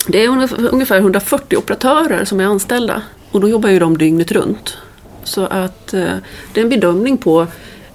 Det 0.08 0.26
är 0.26 0.28
ungefär 0.74 0.98
140 0.98 1.58
operatörer 1.58 2.26
som 2.26 2.40
är 2.40 2.46
anställda 2.46 3.02
och 3.32 3.42
då 3.42 3.50
jobbar 3.50 3.70
ju 3.70 3.80
de 3.80 3.98
dygnet 3.98 4.32
runt. 4.32 4.78
Så 5.24 5.46
att 5.46 5.94
eh, 5.94 6.16
det 6.54 6.60
är 6.60 6.64
en 6.64 6.70
bedömning 6.70 7.18
på 7.18 7.48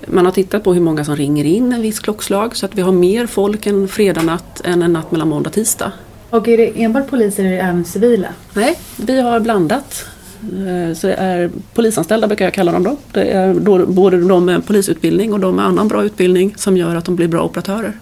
man 0.06 0.24
har 0.24 0.32
tittat 0.32 0.64
på 0.64 0.74
hur 0.74 0.80
många 0.80 1.04
som 1.04 1.16
ringer 1.16 1.44
in 1.44 1.72
en 1.72 1.82
viss 1.82 2.00
klockslag 2.00 2.56
så 2.56 2.66
att 2.66 2.74
vi 2.74 2.82
har 2.82 2.92
mer 2.92 3.26
folk 3.26 3.66
en 3.66 3.88
fredag 3.88 4.22
natt 4.22 4.60
än 4.64 4.82
en 4.82 4.92
natt 4.92 5.10
mellan 5.10 5.28
måndag 5.28 5.48
och 5.48 5.54
tisdag. 5.54 5.92
Och 6.30 6.48
är 6.48 6.56
det 6.56 6.82
enbart 6.82 7.10
poliser 7.10 7.44
eller 7.44 7.56
även 7.56 7.84
civila? 7.84 8.28
Nej, 8.54 8.78
vi 8.96 9.20
har 9.20 9.40
blandat. 9.40 10.06
Eh, 10.42 10.94
så 10.94 11.06
det 11.06 11.14
är 11.14 11.50
polisanställda 11.74 12.26
brukar 12.26 12.44
jag 12.44 12.54
kalla 12.54 12.72
dem 12.72 12.82
då. 12.82 12.96
Det 13.12 13.30
är 13.30 13.54
då 13.54 13.86
både 13.86 14.20
de 14.20 14.44
med 14.44 14.66
polisutbildning 14.66 15.32
och 15.32 15.40
de 15.40 15.56
med 15.56 15.64
annan 15.64 15.88
bra 15.88 16.04
utbildning 16.04 16.54
som 16.56 16.76
gör 16.76 16.96
att 16.96 17.04
de 17.04 17.16
blir 17.16 17.28
bra 17.28 17.42
operatörer. 17.42 17.92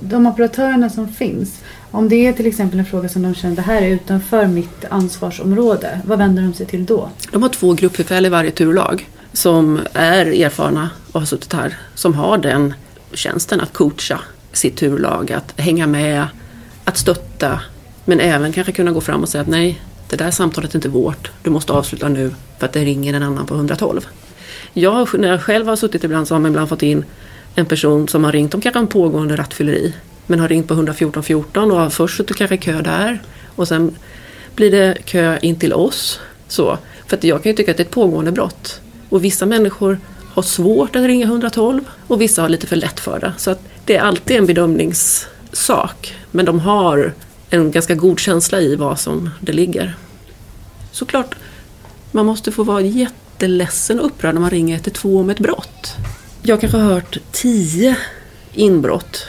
De 0.00 0.26
operatörerna 0.26 0.90
som 0.90 1.08
finns, 1.08 1.60
om 1.90 2.08
det 2.08 2.26
är 2.26 2.32
till 2.32 2.46
exempel 2.46 2.78
en 2.78 2.84
fråga 2.84 3.08
som 3.08 3.22
de 3.22 3.34
känner 3.34 3.56
det 3.56 3.62
här 3.62 3.82
är 3.82 3.88
utanför 3.88 4.46
mitt 4.46 4.84
ansvarsområde, 4.90 6.00
vad 6.06 6.18
vänder 6.18 6.42
de 6.42 6.54
sig 6.54 6.66
till 6.66 6.86
då? 6.86 7.10
De 7.32 7.42
har 7.42 7.48
två 7.48 7.72
gruppbefäl 7.72 8.26
i 8.26 8.28
varje 8.28 8.50
turlag 8.50 9.08
som 9.32 9.80
är 9.92 10.26
erfarna 10.26 10.90
och 11.12 11.20
har 11.20 11.26
suttit 11.26 11.52
här, 11.52 11.78
som 11.94 12.14
har 12.14 12.38
den 12.38 12.74
tjänsten 13.12 13.60
att 13.60 13.72
coacha 13.72 14.20
sitt 14.52 14.76
turlag, 14.76 15.32
att 15.32 15.60
hänga 15.60 15.86
med, 15.86 16.26
att 16.84 16.96
stötta, 16.96 17.60
men 18.04 18.20
även 18.20 18.52
kanske 18.52 18.72
kunna 18.72 18.90
gå 18.90 19.00
fram 19.00 19.22
och 19.22 19.28
säga 19.28 19.42
att 19.42 19.48
nej, 19.48 19.80
det 20.12 20.24
där 20.24 20.30
samtalet 20.30 20.70
är 20.70 20.76
inte 20.76 20.88
vårt, 20.88 21.30
du 21.42 21.50
måste 21.50 21.72
avsluta 21.72 22.08
nu 22.08 22.34
för 22.58 22.66
att 22.66 22.72
det 22.72 22.84
ringer 22.84 23.14
en 23.14 23.22
annan 23.22 23.46
på 23.46 23.54
112. 23.54 24.06
Jag, 24.72 25.18
när 25.18 25.28
jag 25.28 25.42
själv 25.42 25.66
har 25.66 25.76
suttit 25.76 26.04
ibland 26.04 26.28
så 26.28 26.34
har 26.34 26.40
man 26.40 26.50
ibland 26.50 26.68
fått 26.68 26.82
in 26.82 27.04
en 27.54 27.66
person 27.66 28.08
som 28.08 28.24
har 28.24 28.32
ringt 28.32 28.54
om 28.54 28.60
kanske 28.60 28.78
en 28.78 28.86
pågående 28.86 29.36
rattfylleri 29.36 29.94
men 30.26 30.40
har 30.40 30.48
ringt 30.48 30.68
på 30.68 30.74
114 30.74 31.22
14 31.22 31.70
och 31.70 31.78
har 31.78 31.90
först 31.90 32.16
suttit 32.16 32.36
kanske 32.36 32.54
i 32.54 32.58
kö 32.58 32.82
där 32.82 33.22
och 33.56 33.68
sen 33.68 33.96
blir 34.54 34.70
det 34.70 34.98
kö 35.04 35.38
in 35.42 35.58
till 35.58 35.72
oss. 35.72 36.20
Så, 36.48 36.78
för 37.06 37.16
att 37.16 37.24
jag 37.24 37.42
kan 37.42 37.50
ju 37.50 37.56
tycka 37.56 37.70
att 37.70 37.76
det 37.76 37.82
är 37.82 37.86
ett 37.86 37.90
pågående 37.90 38.32
brott. 38.32 38.80
Och 39.08 39.24
vissa 39.24 39.46
människor 39.46 39.98
har 40.32 40.42
svårt 40.42 40.96
att 40.96 41.02
ringa 41.02 41.26
112 41.26 41.84
och 42.06 42.20
vissa 42.20 42.42
har 42.42 42.48
lite 42.48 42.66
för 42.66 42.76
lätt 42.76 43.00
för 43.00 43.20
det. 43.20 43.32
Så 43.38 43.50
att 43.50 43.60
det 43.84 43.96
är 43.96 44.02
alltid 44.02 44.36
en 44.36 44.46
bedömningssak. 44.46 46.16
Men 46.30 46.44
de 46.44 46.60
har 46.60 47.12
en 47.52 47.70
ganska 47.70 47.94
god 47.94 48.18
känsla 48.18 48.60
i 48.60 48.76
vad 48.76 49.00
som 49.00 49.30
det 49.40 49.52
ligger. 49.52 49.96
Såklart, 50.92 51.34
man 52.10 52.26
måste 52.26 52.52
få 52.52 52.62
vara 52.62 52.80
jätteledsen 52.80 54.00
och 54.00 54.06
upprörd 54.06 54.34
när 54.34 54.40
man 54.40 54.50
ringer 54.50 54.74
112 54.74 55.16
om 55.16 55.30
ett 55.30 55.38
brott. 55.38 55.94
Jag 56.42 56.60
kanske 56.60 56.78
har 56.78 56.94
hört 56.94 57.18
tio 57.32 57.96
inbrott 58.52 59.26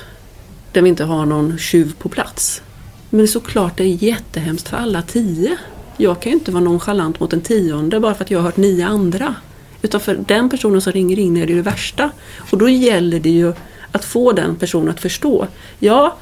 där 0.71 0.81
vi 0.81 0.89
inte 0.89 1.03
har 1.03 1.25
någon 1.25 1.57
tjuv 1.57 1.93
på 1.99 2.09
plats. 2.09 2.61
Men 3.09 3.27
såklart 3.27 3.77
det 3.77 3.83
är 3.83 4.03
jättehemskt 4.03 4.67
för 4.67 4.77
alla 4.77 5.01
tio. 5.01 5.57
Jag 5.97 6.21
kan 6.21 6.31
ju 6.31 6.37
inte 6.37 6.51
vara 6.51 6.63
nonchalant 6.63 7.19
mot 7.19 7.33
en 7.33 7.41
tionde 7.41 7.99
bara 7.99 8.13
för 8.13 8.23
att 8.23 8.31
jag 8.31 8.39
har 8.39 8.45
hört 8.45 8.57
nio 8.57 8.87
andra. 8.87 9.35
Utan 9.81 9.99
för 9.99 10.19
den 10.27 10.49
personen 10.49 10.81
som 10.81 10.93
ringer 10.93 11.19
in 11.19 11.37
är 11.37 11.45
det 11.45 11.51
ju 11.51 11.57
det 11.57 11.69
värsta. 11.69 12.09
Och 12.51 12.57
då 12.57 12.69
gäller 12.69 13.19
det 13.19 13.29
ju 13.29 13.53
att 13.91 14.05
få 14.05 14.31
den 14.31 14.55
personen 14.55 14.89
att 14.89 14.99
förstå. 14.99 15.47
Ja, 15.79 16.17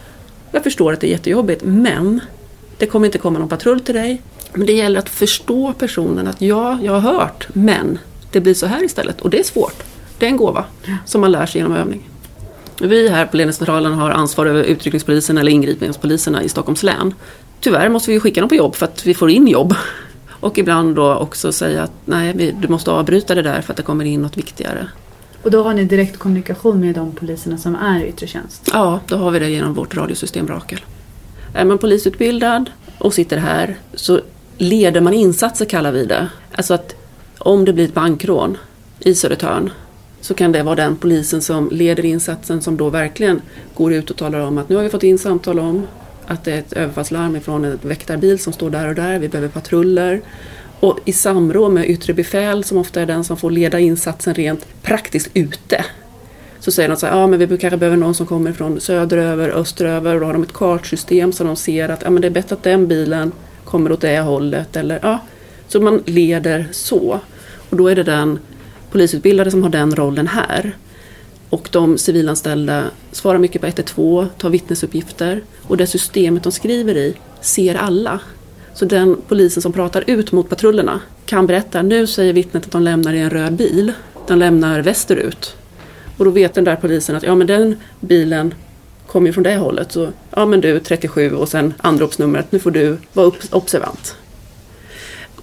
jag 0.51 0.63
förstår 0.63 0.93
att 0.93 1.01
det 1.01 1.08
är 1.08 1.12
jättejobbigt 1.12 1.62
men 1.65 2.22
det 2.77 2.86
kommer 2.86 3.05
inte 3.05 3.17
komma 3.17 3.39
någon 3.39 3.50
patrull 3.50 3.79
till 3.79 3.96
dig. 3.96 4.22
Men 4.53 4.65
det 4.65 4.74
gäller 4.74 5.00
att 5.00 5.10
förstå 5.10 5.74
personen 5.74 6.27
att 6.27 6.41
ja, 6.41 6.79
jag 6.84 7.00
har 7.00 7.13
hört 7.13 7.48
men 7.53 8.00
det 8.31 8.41
blir 8.41 8.53
så 8.53 8.65
här 8.65 8.84
istället. 8.84 9.22
Och 9.22 9.29
det 9.29 9.39
är 9.39 9.43
svårt. 9.43 9.84
Det 10.17 10.25
är 10.25 10.29
en 10.29 10.38
gåva 10.38 10.65
som 11.05 11.22
man 11.22 11.31
lär 11.31 11.46
sig 11.46 11.62
genom 11.62 11.77
övning. 11.77 12.10
Vi 12.81 13.10
här 13.10 13.25
på 13.25 13.38
ledningscentralen 13.38 13.93
har 13.93 14.12
ansvar 14.12 14.46
över 14.46 14.63
utryckningspolisen 14.63 15.38
eller 15.38 15.51
ingripningspoliserna 15.51 16.43
i 16.43 16.50
Stockholms 16.50 16.84
län. 16.84 17.13
Tyvärr 17.60 17.89
måste 17.89 18.12
vi 18.12 18.20
skicka 18.20 18.41
dem 18.41 18.50
på 18.50 18.55
jobb 18.55 18.75
för 18.75 18.86
att 18.86 19.05
vi 19.05 19.13
får 19.13 19.29
in 19.29 19.48
jobb. 19.48 19.75
Och 20.39 20.58
ibland 20.58 20.96
då 20.96 21.15
också 21.15 21.51
säga 21.51 21.84
att 21.84 21.91
nej, 22.05 22.55
du 22.62 22.67
måste 22.67 22.91
avbryta 22.91 23.36
det 23.36 23.41
där 23.41 23.62
för 23.62 23.74
att 23.74 23.77
det 23.77 23.84
kommer 23.84 24.05
in 24.05 24.22
något 24.22 24.38
viktigare. 24.38 24.88
Och 25.43 25.51
då 25.51 25.63
har 25.63 25.74
ni 25.74 25.86
direkt 25.86 26.17
kommunikation 26.17 26.79
med 26.79 26.95
de 26.95 27.12
poliserna 27.12 27.57
som 27.57 27.75
är 27.75 28.00
i 28.00 28.07
yttre 28.07 28.27
tjänst? 28.27 28.69
Ja, 28.74 29.00
då 29.07 29.15
har 29.15 29.31
vi 29.31 29.39
det 29.39 29.50
genom 29.50 29.74
vårt 29.74 29.95
radiosystem 29.95 30.48
Rakel. 30.48 30.79
Är 31.53 31.65
man 31.65 31.77
polisutbildad 31.77 32.69
och 32.98 33.13
sitter 33.13 33.38
här 33.38 33.77
så 33.93 34.21
leder 34.57 35.01
man 35.01 35.13
insatser 35.13 35.65
kallar 35.65 35.91
vi 35.91 36.05
det. 36.05 36.27
Alltså 36.51 36.74
att 36.74 36.95
om 37.38 37.65
det 37.65 37.74
blir 37.74 37.86
ett 37.86 37.93
bankrån 37.93 38.57
i 39.00 39.15
Södertörn 39.15 39.69
så 40.21 40.33
kan 40.33 40.51
det 40.51 40.63
vara 40.63 40.75
den 40.75 40.95
polisen 40.95 41.41
som 41.41 41.69
leder 41.71 42.05
insatsen 42.05 42.62
som 42.62 42.77
då 42.77 42.89
verkligen 42.89 43.41
går 43.75 43.93
ut 43.93 44.10
och 44.10 44.17
talar 44.17 44.39
om 44.39 44.57
att 44.57 44.69
nu 44.69 44.75
har 44.75 44.83
vi 44.83 44.89
fått 44.89 45.03
in 45.03 45.17
samtal 45.17 45.60
om 45.60 45.88
att 46.25 46.43
det 46.43 46.51
är 46.51 46.60
ett 46.60 46.74
överfallslarm 46.74 47.36
ifrån 47.36 47.65
en 47.65 47.79
väktarbil 47.81 48.39
som 48.39 48.53
står 48.53 48.69
där 48.69 48.88
och 48.88 48.95
där, 48.95 49.19
vi 49.19 49.29
behöver 49.29 49.50
patruller. 49.50 50.21
Och 50.81 51.00
i 51.05 51.13
samråd 51.13 51.71
med 51.71 51.89
yttre 51.89 52.13
befäl 52.13 52.63
som 52.63 52.77
ofta 52.77 53.01
är 53.01 53.05
den 53.05 53.23
som 53.23 53.38
får 53.38 53.51
leda 53.51 53.79
insatsen 53.79 54.33
rent 54.33 54.67
praktiskt 54.81 55.29
ute. 55.33 55.85
Så 56.59 56.71
säger 56.71 56.89
de 56.89 56.95
så 56.95 57.05
här, 57.05 57.19
ja 57.19 57.27
men 57.27 57.39
vi 57.39 57.57
kanske 57.57 57.77
behöver 57.77 57.97
någon 57.97 58.15
som 58.15 58.25
kommer 58.25 58.53
från 58.53 58.81
söderöver, 58.81 59.50
österöver 59.50 60.13
och 60.13 60.19
då 60.19 60.25
har 60.25 60.33
de 60.33 60.43
ett 60.43 60.53
kartsystem 60.53 61.31
så 61.31 61.43
de 61.43 61.55
ser 61.55 61.89
att 61.89 62.01
ja, 62.03 62.09
men 62.09 62.21
det 62.21 62.27
är 62.27 62.31
bättre 62.31 62.55
att 62.55 62.63
den 62.63 62.88
bilen 62.88 63.31
kommer 63.65 63.91
åt 63.91 64.01
det 64.01 64.19
hållet. 64.19 64.75
Eller, 64.75 65.00
ja. 65.01 65.19
Så 65.67 65.81
man 65.81 66.03
leder 66.05 66.67
så. 66.71 67.19
Och 67.69 67.77
då 67.77 67.88
är 67.88 67.95
det 67.95 68.03
den 68.03 68.39
polisutbildade 68.91 69.51
som 69.51 69.63
har 69.63 69.69
den 69.69 69.95
rollen 69.95 70.27
här. 70.27 70.75
Och 71.50 71.69
de 71.71 71.97
civilanställda 71.97 72.83
svarar 73.11 73.39
mycket 73.39 73.61
på 73.61 73.67
112, 73.67 74.27
tar 74.38 74.50
vittnesuppgifter 74.50 75.43
och 75.63 75.77
det 75.77 75.88
systemet 75.88 76.43
de 76.43 76.51
skriver 76.51 76.97
i 76.97 77.15
ser 77.41 77.75
alla. 77.75 78.19
Så 78.74 78.86
den 78.86 79.18
polisen 79.28 79.62
som 79.62 79.74
pratar 79.74 80.04
ut 80.08 80.32
mot 80.32 80.50
patrullerna 80.50 81.00
kan 81.25 81.48
berätta, 81.48 81.82
nu 81.82 82.08
säger 82.08 82.34
vittnet 82.34 82.66
att 82.66 82.72
de 82.72 82.84
lämnar 82.84 83.13
i 83.13 83.20
en 83.20 83.30
röd 83.30 83.54
bil. 83.54 83.94
De 84.28 84.38
lämnar 84.38 84.82
västerut. 84.82 85.56
Och 86.18 86.25
då 86.25 86.32
vet 86.32 86.54
den 86.54 86.63
där 86.63 86.75
polisen 86.75 87.16
att 87.16 87.24
ja 87.24 87.36
men 87.36 87.48
den 87.48 87.75
bilen 88.00 88.54
kommer 89.08 89.28
ju 89.28 89.34
från 89.34 89.44
det 89.44 89.56
hållet. 89.56 89.92
Så 89.92 90.10
ja 90.30 90.46
men 90.46 90.62
du 90.62 90.80
37 90.80 91.36
och 91.36 91.50
sen 91.50 91.74
anropsnumret, 91.78 92.51
nu 92.51 92.60
får 92.60 92.72
du 92.72 92.98
vara 93.13 93.32
observant. 93.51 94.16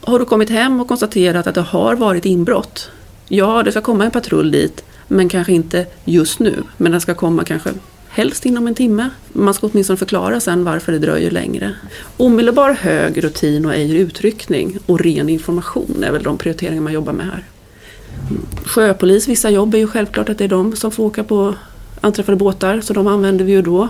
Har 0.00 0.18
du 0.18 0.24
kommit 0.24 0.50
hem 0.50 0.80
och 0.80 0.88
konstaterat 0.88 1.46
att 1.46 1.54
det 1.54 1.60
har 1.60 1.96
varit 1.96 2.24
inbrott? 2.24 2.90
Ja, 3.28 3.62
det 3.62 3.70
ska 3.70 3.80
komma 3.80 4.04
en 4.04 4.10
patrull 4.10 4.50
dit 4.50 4.84
men 5.08 5.28
kanske 5.28 5.52
inte 5.52 5.86
just 6.04 6.38
nu. 6.38 6.62
Men 6.76 6.92
den 6.92 7.00
ska 7.00 7.14
komma 7.14 7.44
kanske 7.44 7.70
helst 8.18 8.46
inom 8.46 8.66
en 8.66 8.74
timme. 8.74 9.10
Man 9.32 9.54
ska 9.54 9.66
åtminstone 9.66 9.96
förklara 9.96 10.40
sen 10.40 10.64
varför 10.64 10.92
det 10.92 10.98
dröjer 10.98 11.30
längre. 11.30 11.74
Omedelbar 12.16 12.72
hög 12.72 13.24
rutin 13.24 13.66
och 13.66 13.74
ej 13.74 13.96
utryckning 13.96 14.78
och 14.86 15.00
ren 15.00 15.28
information 15.28 16.04
är 16.04 16.12
väl 16.12 16.22
de 16.22 16.38
prioriteringar 16.38 16.82
man 16.82 16.92
jobbar 16.92 17.12
med 17.12 17.26
här. 17.26 17.44
Sjöpolis, 18.64 19.28
vissa 19.28 19.50
jobb 19.50 19.74
är 19.74 19.78
ju 19.78 19.86
självklart 19.86 20.28
att 20.28 20.38
det 20.38 20.44
är 20.44 20.48
de 20.48 20.76
som 20.76 20.90
får 20.90 21.04
åka 21.04 21.24
på 21.24 21.54
anträffade 22.00 22.36
båtar 22.36 22.80
så 22.80 22.92
de 22.92 23.06
använder 23.06 23.44
vi 23.44 23.52
ju 23.52 23.62
då. 23.62 23.88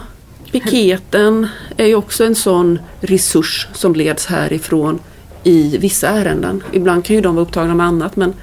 Piketen 0.52 1.46
är 1.76 1.86
ju 1.86 1.94
också 1.94 2.24
en 2.24 2.34
sån 2.34 2.78
resurs 3.00 3.68
som 3.74 3.94
leds 3.94 4.26
härifrån 4.26 4.98
i 5.44 5.78
vissa 5.78 6.08
ärenden. 6.08 6.62
Ibland 6.72 7.04
kan 7.04 7.16
ju 7.16 7.22
de 7.22 7.34
vara 7.34 7.46
upptagna 7.46 7.74
med 7.74 7.86
annat 7.86 8.16
men 8.16 8.34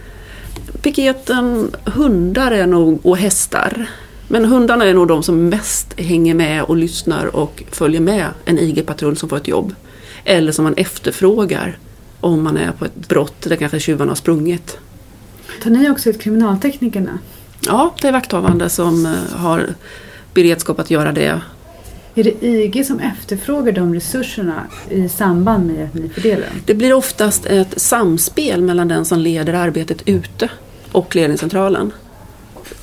piketen, 0.81 1.71
hundar 1.85 2.51
är 2.51 2.67
nog, 2.67 3.05
och 3.05 3.17
hästar. 3.17 3.87
Men 4.27 4.45
hundarna 4.45 4.85
är 4.85 4.93
nog 4.93 5.07
de 5.07 5.23
som 5.23 5.49
mest 5.49 5.99
hänger 5.99 6.33
med 6.33 6.63
och 6.63 6.77
lyssnar 6.77 7.35
och 7.35 7.63
följer 7.71 8.01
med 8.01 8.25
en 8.45 8.59
IG-patrull 8.59 9.17
som 9.17 9.29
får 9.29 9.37
ett 9.37 9.47
jobb. 9.47 9.75
Eller 10.23 10.51
som 10.51 10.63
man 10.63 10.73
efterfrågar 10.73 11.77
om 12.19 12.43
man 12.43 12.57
är 12.57 12.71
på 12.71 12.85
ett 12.85 13.07
brott 13.07 13.41
där 13.41 13.55
kanske 13.55 13.79
tjuvarna 13.79 14.11
har 14.11 14.15
sprungit. 14.15 14.77
Tar 15.63 15.69
ni 15.69 15.89
också 15.89 16.09
ut 16.09 16.21
kriminalteknikerna? 16.21 17.19
Ja, 17.65 17.95
det 18.01 18.07
är 18.07 18.11
vakthavande 18.11 18.69
som 18.69 19.05
eh, 19.05 19.37
har 19.37 19.67
beredskap 20.33 20.79
att 20.79 20.91
göra 20.91 21.11
det. 21.11 21.41
Är 22.15 22.23
det 22.23 22.45
IG 22.45 22.85
som 22.85 22.99
efterfrågar 22.99 23.71
de 23.71 23.93
resurserna 23.93 24.63
i 24.89 25.09
samband 25.09 25.67
med 25.67 25.85
att 25.85 25.93
ni 25.93 26.09
fördelar 26.09 26.47
dem? 26.47 26.61
Det 26.65 26.73
blir 26.73 26.93
oftast 26.93 27.45
ett 27.45 27.81
samspel 27.81 28.61
mellan 28.61 28.87
den 28.87 29.05
som 29.05 29.19
leder 29.19 29.53
arbetet 29.53 30.01
ute 30.05 30.49
och 30.91 31.15
ledningscentralen. 31.15 31.91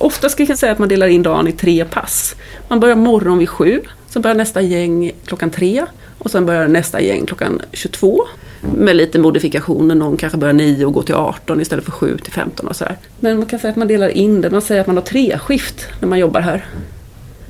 Ofta 0.03 0.29
ska 0.29 0.43
jag 0.43 0.57
säga 0.57 0.71
att 0.71 0.79
man 0.79 0.89
delar 0.89 1.07
in 1.07 1.23
dagen 1.23 1.47
i 1.47 1.51
tre 1.51 1.85
pass. 1.85 2.35
Man 2.67 2.79
börjar 2.79 2.95
morgon 2.95 3.37
vid 3.37 3.49
sju, 3.49 3.81
sen 4.09 4.21
börjar 4.21 4.35
nästa 4.35 4.61
gäng 4.61 5.11
klockan 5.25 5.49
tre 5.49 5.85
och 6.17 6.31
sen 6.31 6.45
börjar 6.45 6.67
nästa 6.67 7.01
gäng 7.01 7.25
klockan 7.25 7.61
22. 7.71 8.23
Med 8.61 8.95
lite 8.95 9.19
modifikationer, 9.19 9.95
någon 9.95 10.17
kanske 10.17 10.37
börjar 10.37 10.53
9 10.53 10.85
och 10.85 10.93
går 10.93 11.03
till 11.03 11.15
18 11.15 11.61
istället 11.61 11.85
för 11.85 11.91
7 11.91 12.17
till 12.17 12.33
15 12.33 12.67
och 12.67 12.75
sådär. 12.75 12.97
Men 13.19 13.37
man 13.37 13.45
kan 13.45 13.59
säga 13.59 13.71
att 13.71 13.75
man 13.75 13.87
delar 13.87 14.09
in 14.09 14.41
det, 14.41 14.49
man 14.49 14.61
säger 14.61 14.81
att 14.81 14.87
man 14.87 14.97
har 14.97 15.03
tre 15.03 15.37
skift 15.37 15.87
när 15.99 16.07
man 16.07 16.19
jobbar 16.19 16.41
här. 16.41 16.65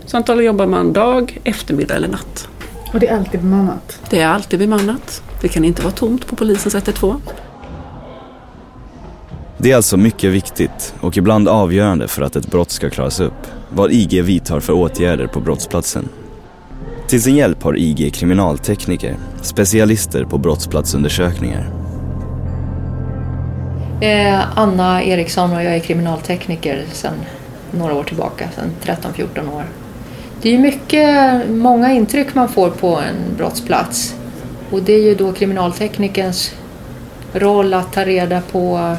Så 0.06 0.18
antagligen 0.18 0.54
jobbar 0.54 0.66
man 0.66 0.94
dag, 0.94 1.40
eftermiddag 1.44 1.96
eller 1.96 2.08
natt. 2.08 2.48
Och 2.94 3.00
det 3.00 3.08
är 3.08 3.18
alltid 3.18 3.40
bemannat? 3.40 4.00
Det 4.10 4.20
är 4.20 4.28
alltid 4.28 4.60
bemannat. 4.60 5.24
Det 5.42 5.48
kan 5.48 5.66
inte 5.66 5.82
vara 5.82 5.94
tomt 5.94 6.28
på 6.28 6.36
polisens 6.36 6.76
112. 6.76 7.22
Det 9.64 9.72
är 9.72 9.76
alltså 9.76 9.98
mycket 9.98 10.32
viktigt 10.32 10.96
och 11.00 11.18
ibland 11.18 11.48
avgörande 11.48 12.08
för 12.08 12.22
att 12.22 12.36
ett 12.36 12.48
brott 12.48 12.72
ska 12.72 12.90
klaras 12.90 13.20
upp 13.20 13.48
vad 13.70 13.92
IG 13.92 14.24
vidtar 14.24 14.60
för 14.60 14.74
åtgärder 14.74 15.28
på 15.28 15.40
brottsplatsen. 15.40 16.10
Till 17.08 17.24
sin 17.24 17.36
hjälp 17.36 17.64
har 17.64 17.78
IG 17.78 18.14
kriminaltekniker, 18.14 19.18
specialister 19.42 20.24
på 20.24 20.38
brottsplatsundersökningar. 20.38 21.70
Eh, 24.02 24.58
Anna 24.60 25.04
Eriksson 25.04 25.54
och 25.54 25.64
jag 25.64 25.76
är 25.76 25.80
kriminaltekniker 25.80 26.86
sedan 26.92 27.16
några 27.72 27.94
år 27.94 28.04
tillbaka, 28.04 28.50
sedan 28.56 28.72
13-14 28.84 29.56
år. 29.56 29.64
Det 30.42 30.50
är 30.50 30.54
ju 30.54 30.60
mycket, 30.60 31.50
många 31.50 31.94
intryck 31.94 32.36
man 32.36 32.50
får 32.50 32.70
på 32.70 32.96
en 32.96 33.38
brottsplats 33.38 34.16
och 34.72 34.82
det 34.82 34.94
är 34.94 35.04
ju 35.04 35.16
då 35.16 35.32
kriminalteknikerns 35.32 36.56
roll 37.34 37.74
att 37.74 37.94
ta 37.94 38.06
reda 38.06 38.42
på 38.42 38.96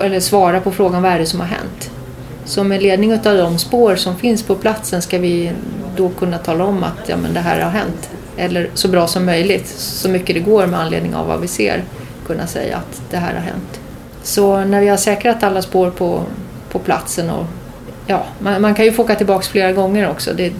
eller 0.00 0.20
svara 0.20 0.60
på 0.60 0.70
frågan 0.70 1.02
vad 1.02 1.12
är 1.12 1.18
det 1.18 1.26
som 1.26 1.40
har 1.40 1.46
hänt. 1.46 1.90
Så 2.44 2.64
med 2.64 2.82
ledning 2.82 3.12
av 3.12 3.20
de 3.22 3.58
spår 3.58 3.96
som 3.96 4.16
finns 4.16 4.42
på 4.42 4.54
platsen 4.54 5.02
ska 5.02 5.18
vi 5.18 5.52
då 5.96 6.08
kunna 6.08 6.38
tala 6.38 6.64
om 6.64 6.84
att 6.84 7.08
ja, 7.08 7.16
men 7.16 7.34
det 7.34 7.40
här 7.40 7.60
har 7.60 7.70
hänt. 7.70 8.10
Eller 8.36 8.70
så 8.74 8.88
bra 8.88 9.06
som 9.06 9.26
möjligt, 9.26 9.68
så 9.76 10.08
mycket 10.08 10.34
det 10.34 10.40
går 10.40 10.66
med 10.66 10.80
anledning 10.80 11.14
av 11.14 11.26
vad 11.26 11.40
vi 11.40 11.48
ser, 11.48 11.84
kunna 12.26 12.46
säga 12.46 12.76
att 12.76 13.02
det 13.10 13.16
här 13.16 13.34
har 13.34 13.40
hänt. 13.40 13.80
Så 14.22 14.64
när 14.64 14.80
vi 14.80 14.88
har 14.88 14.96
säkrat 14.96 15.42
alla 15.42 15.62
spår 15.62 15.90
på, 15.90 16.22
på 16.70 16.78
platsen 16.78 17.30
och 17.30 17.46
ja, 18.06 18.24
man, 18.38 18.62
man 18.62 18.74
kan 18.74 18.84
ju 18.84 18.92
få 18.92 19.02
åka 19.02 19.14
tillbaka 19.14 19.42
flera 19.42 19.72
gånger 19.72 20.10
också, 20.10 20.32
det, 20.36 20.52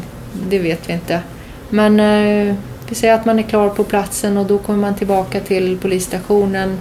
det 0.49 0.59
vet 0.59 0.89
vi 0.89 0.93
inte. 0.93 1.21
Men 1.71 2.01
eh, 2.01 2.55
vi 2.89 2.95
säger 2.95 3.15
att 3.15 3.25
man 3.25 3.39
är 3.39 3.43
klar 3.43 3.69
på 3.69 3.85
platsen 3.85 4.37
och 4.37 4.47
då 4.47 4.59
kommer 4.59 4.79
man 4.79 4.95
tillbaka 4.95 5.41
till 5.41 5.79
polisstationen 5.79 6.79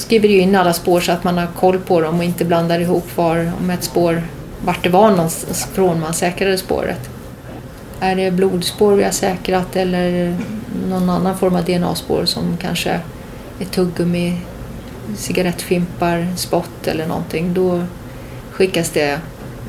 skriver 0.00 0.28
ju 0.28 0.40
in 0.40 0.56
alla 0.56 0.72
spår 0.72 1.00
så 1.00 1.12
att 1.12 1.24
man 1.24 1.38
har 1.38 1.46
koll 1.46 1.78
på 1.78 2.00
dem 2.00 2.18
och 2.18 2.24
inte 2.24 2.44
blandar 2.44 2.80
ihop 2.80 3.16
var, 3.16 3.52
om 3.60 3.70
ett 3.70 3.84
spår, 3.84 4.22
vart 4.64 4.82
det 4.82 4.88
var 4.88 5.10
någonstans 5.10 5.66
från 5.72 6.00
man 6.00 6.14
säkrade 6.14 6.58
spåret. 6.58 7.10
Är 8.00 8.16
det 8.16 8.30
blodspår 8.30 8.92
vi 8.92 9.04
har 9.04 9.10
säkrat 9.10 9.76
eller 9.76 10.36
någon 10.88 11.10
annan 11.10 11.38
form 11.38 11.54
av 11.54 11.64
DNA-spår 11.64 12.24
som 12.24 12.56
kanske 12.60 13.00
är 13.58 13.64
tuggummi, 13.64 14.36
cigarettfimpar, 15.16 16.26
spott 16.36 16.86
eller 16.86 17.06
någonting, 17.06 17.54
då 17.54 17.82
skickas 18.50 18.90
det 18.90 19.20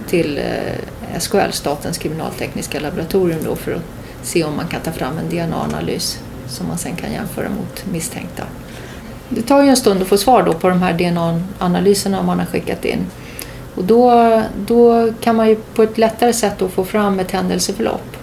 till 0.08 0.38
eh, 0.38 1.20
SKL, 1.20 1.52
Statens 1.52 1.98
kriminaltekniska 1.98 2.80
laboratorium, 2.80 3.40
då 3.44 3.56
för 3.56 3.72
att 3.72 3.82
se 4.24 4.44
om 4.44 4.56
man 4.56 4.68
kan 4.68 4.82
ta 4.82 4.92
fram 4.92 5.18
en 5.18 5.30
DNA-analys 5.30 6.20
som 6.48 6.68
man 6.68 6.78
sen 6.78 6.96
kan 6.96 7.12
jämföra 7.12 7.50
mot 7.50 7.86
misstänkta. 7.92 8.44
Det 9.36 9.42
tar 9.42 9.64
ju 9.64 9.70
en 9.70 9.78
stund 9.78 10.02
att 10.02 10.08
få 10.08 10.18
svar 10.18 10.44
då 10.44 10.54
på 10.54 10.70
de 10.70 10.82
här 10.82 10.94
DNA-analyserna 10.94 12.24
man 12.24 12.40
har 12.40 12.46
skickat 12.46 12.86
in. 12.86 13.06
Och 13.76 13.84
då, 13.84 14.42
då 14.68 15.12
kan 15.22 15.36
man 15.36 15.50
ju 15.50 15.56
på 15.56 15.84
ett 15.84 15.98
lättare 15.98 16.34
sätt 16.34 16.54
då 16.58 16.68
få 16.68 16.86
fram 16.86 17.20
ett 17.20 17.32
händelseförlopp. 17.32 18.18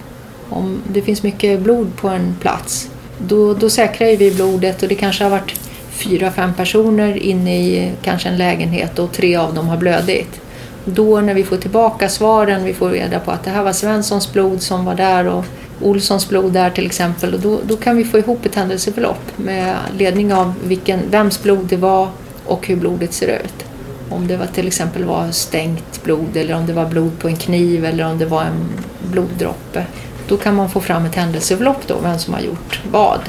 Om 0.50 0.82
det 0.92 1.02
finns 1.02 1.22
mycket 1.22 1.60
blod 1.60 1.96
på 1.96 2.08
en 2.08 2.36
plats, 2.40 2.90
då, 3.18 3.54
då 3.54 3.70
säkrar 3.70 4.16
vi 4.16 4.34
blodet 4.34 4.82
och 4.82 4.88
det 4.88 4.94
kanske 4.94 5.24
har 5.24 5.30
varit 5.30 5.60
fyra, 5.90 6.30
fem 6.30 6.54
personer 6.54 7.16
inne 7.16 7.58
i 7.58 7.92
kanske 8.02 8.28
en 8.28 8.36
lägenhet 8.36 8.98
och 8.98 9.12
tre 9.12 9.36
av 9.36 9.54
dem 9.54 9.68
har 9.68 9.76
blödit. 9.76 10.40
Då 10.84 11.20
när 11.20 11.34
vi 11.34 11.44
får 11.44 11.56
tillbaka 11.56 12.08
svaren, 12.08 12.64
vi 12.64 12.74
får 12.74 12.90
reda 12.90 13.20
på 13.20 13.30
att 13.30 13.44
det 13.44 13.50
här 13.50 13.62
var 13.62 13.72
Svenssons 13.72 14.32
blod 14.32 14.62
som 14.62 14.84
var 14.84 14.94
där 14.94 15.26
och 15.26 15.44
Olssons 15.80 16.28
blod 16.28 16.52
där 16.52 16.70
till 16.70 16.86
exempel 16.86 17.34
och 17.34 17.40
då, 17.40 17.60
då 17.64 17.76
kan 17.76 17.96
vi 17.96 18.04
få 18.04 18.18
ihop 18.18 18.46
ett 18.46 18.54
händelseförlopp 18.54 19.32
med 19.36 19.76
ledning 19.98 20.34
av 20.34 20.54
vilken, 20.64 21.10
vems 21.10 21.42
blod 21.42 21.66
det 21.66 21.76
var 21.76 22.08
och 22.46 22.66
hur 22.66 22.76
blodet 22.76 23.12
ser 23.12 23.28
ut. 23.28 23.64
Om 24.10 24.28
det 24.28 24.36
var 24.36 24.46
till 24.46 24.66
exempel 24.66 25.04
var 25.04 25.30
stängt 25.30 26.02
blod 26.02 26.36
eller 26.36 26.54
om 26.54 26.66
det 26.66 26.72
var 26.72 26.86
blod 26.86 27.18
på 27.18 27.28
en 27.28 27.36
kniv 27.36 27.84
eller 27.84 28.06
om 28.06 28.18
det 28.18 28.26
var 28.26 28.42
en 28.42 28.68
bloddroppe. 29.12 29.84
Då 30.28 30.36
kan 30.36 30.54
man 30.54 30.70
få 30.70 30.80
fram 30.80 31.04
ett 31.04 31.14
händelseförlopp 31.14 31.86
då, 31.86 31.98
vem 32.02 32.18
som 32.18 32.34
har 32.34 32.40
gjort 32.40 32.80
vad. 32.90 33.20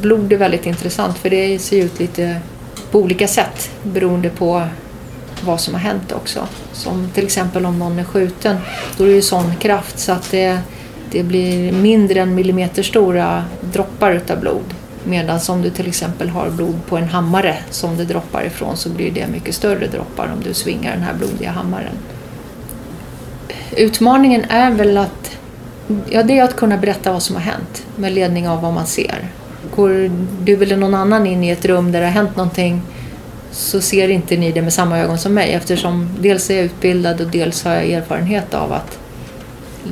Blod 0.00 0.32
är 0.32 0.36
väldigt 0.36 0.66
intressant 0.66 1.18
för 1.18 1.30
det 1.30 1.58
ser 1.58 1.84
ut 1.84 2.00
lite 2.00 2.40
på 2.90 2.98
olika 2.98 3.28
sätt 3.28 3.70
beroende 3.82 4.28
på 4.28 4.62
vad 5.44 5.60
som 5.60 5.74
har 5.74 5.80
hänt 5.80 6.12
också. 6.12 6.48
Som 6.72 7.10
till 7.14 7.24
exempel 7.24 7.66
om 7.66 7.78
någon 7.78 7.98
är 7.98 8.04
skjuten, 8.04 8.56
då 8.96 9.04
är 9.04 9.08
det 9.08 9.14
ju 9.14 9.22
sån 9.22 9.56
kraft 9.56 9.98
så 9.98 10.12
att 10.12 10.30
det 10.30 10.60
det 11.10 11.22
blir 11.22 11.72
mindre 11.72 12.20
än 12.20 12.34
millimeterstora 12.34 13.44
droppar 13.72 14.12
utav 14.12 14.40
blod. 14.40 14.74
Medan 15.04 15.40
om 15.48 15.62
du 15.62 15.70
till 15.70 15.88
exempel 15.88 16.28
har 16.28 16.50
blod 16.50 16.86
på 16.86 16.96
en 16.96 17.08
hammare 17.08 17.56
som 17.70 17.96
det 17.96 18.04
droppar 18.04 18.44
ifrån 18.44 18.76
så 18.76 18.88
blir 18.88 19.10
det 19.10 19.26
mycket 19.26 19.54
större 19.54 19.86
droppar 19.86 20.32
om 20.32 20.42
du 20.44 20.54
svingar 20.54 20.92
den 20.92 21.02
här 21.02 21.14
blodiga 21.14 21.50
hammaren. 21.50 21.96
Utmaningen 23.76 24.44
är 24.48 24.70
väl 24.70 24.96
att, 24.96 25.38
ja, 26.10 26.22
det 26.22 26.38
är 26.38 26.44
att 26.44 26.56
kunna 26.56 26.76
berätta 26.76 27.12
vad 27.12 27.22
som 27.22 27.36
har 27.36 27.42
hänt 27.42 27.86
med 27.96 28.12
ledning 28.12 28.48
av 28.48 28.62
vad 28.62 28.72
man 28.72 28.86
ser. 28.86 29.28
Går 29.76 30.10
du 30.44 30.62
eller 30.62 30.76
någon 30.76 30.94
annan 30.94 31.26
in 31.26 31.44
i 31.44 31.48
ett 31.48 31.64
rum 31.64 31.92
där 31.92 32.00
det 32.00 32.06
har 32.06 32.12
hänt 32.12 32.36
någonting 32.36 32.82
så 33.50 33.80
ser 33.80 34.08
inte 34.08 34.36
ni 34.36 34.52
det 34.52 34.62
med 34.62 34.72
samma 34.72 34.98
ögon 34.98 35.18
som 35.18 35.34
mig 35.34 35.52
eftersom 35.52 36.08
dels 36.20 36.50
är 36.50 36.56
jag 36.56 36.64
utbildad 36.64 37.20
och 37.20 37.26
dels 37.26 37.64
har 37.64 37.74
jag 37.74 37.90
erfarenhet 37.90 38.54
av 38.54 38.72
att 38.72 38.98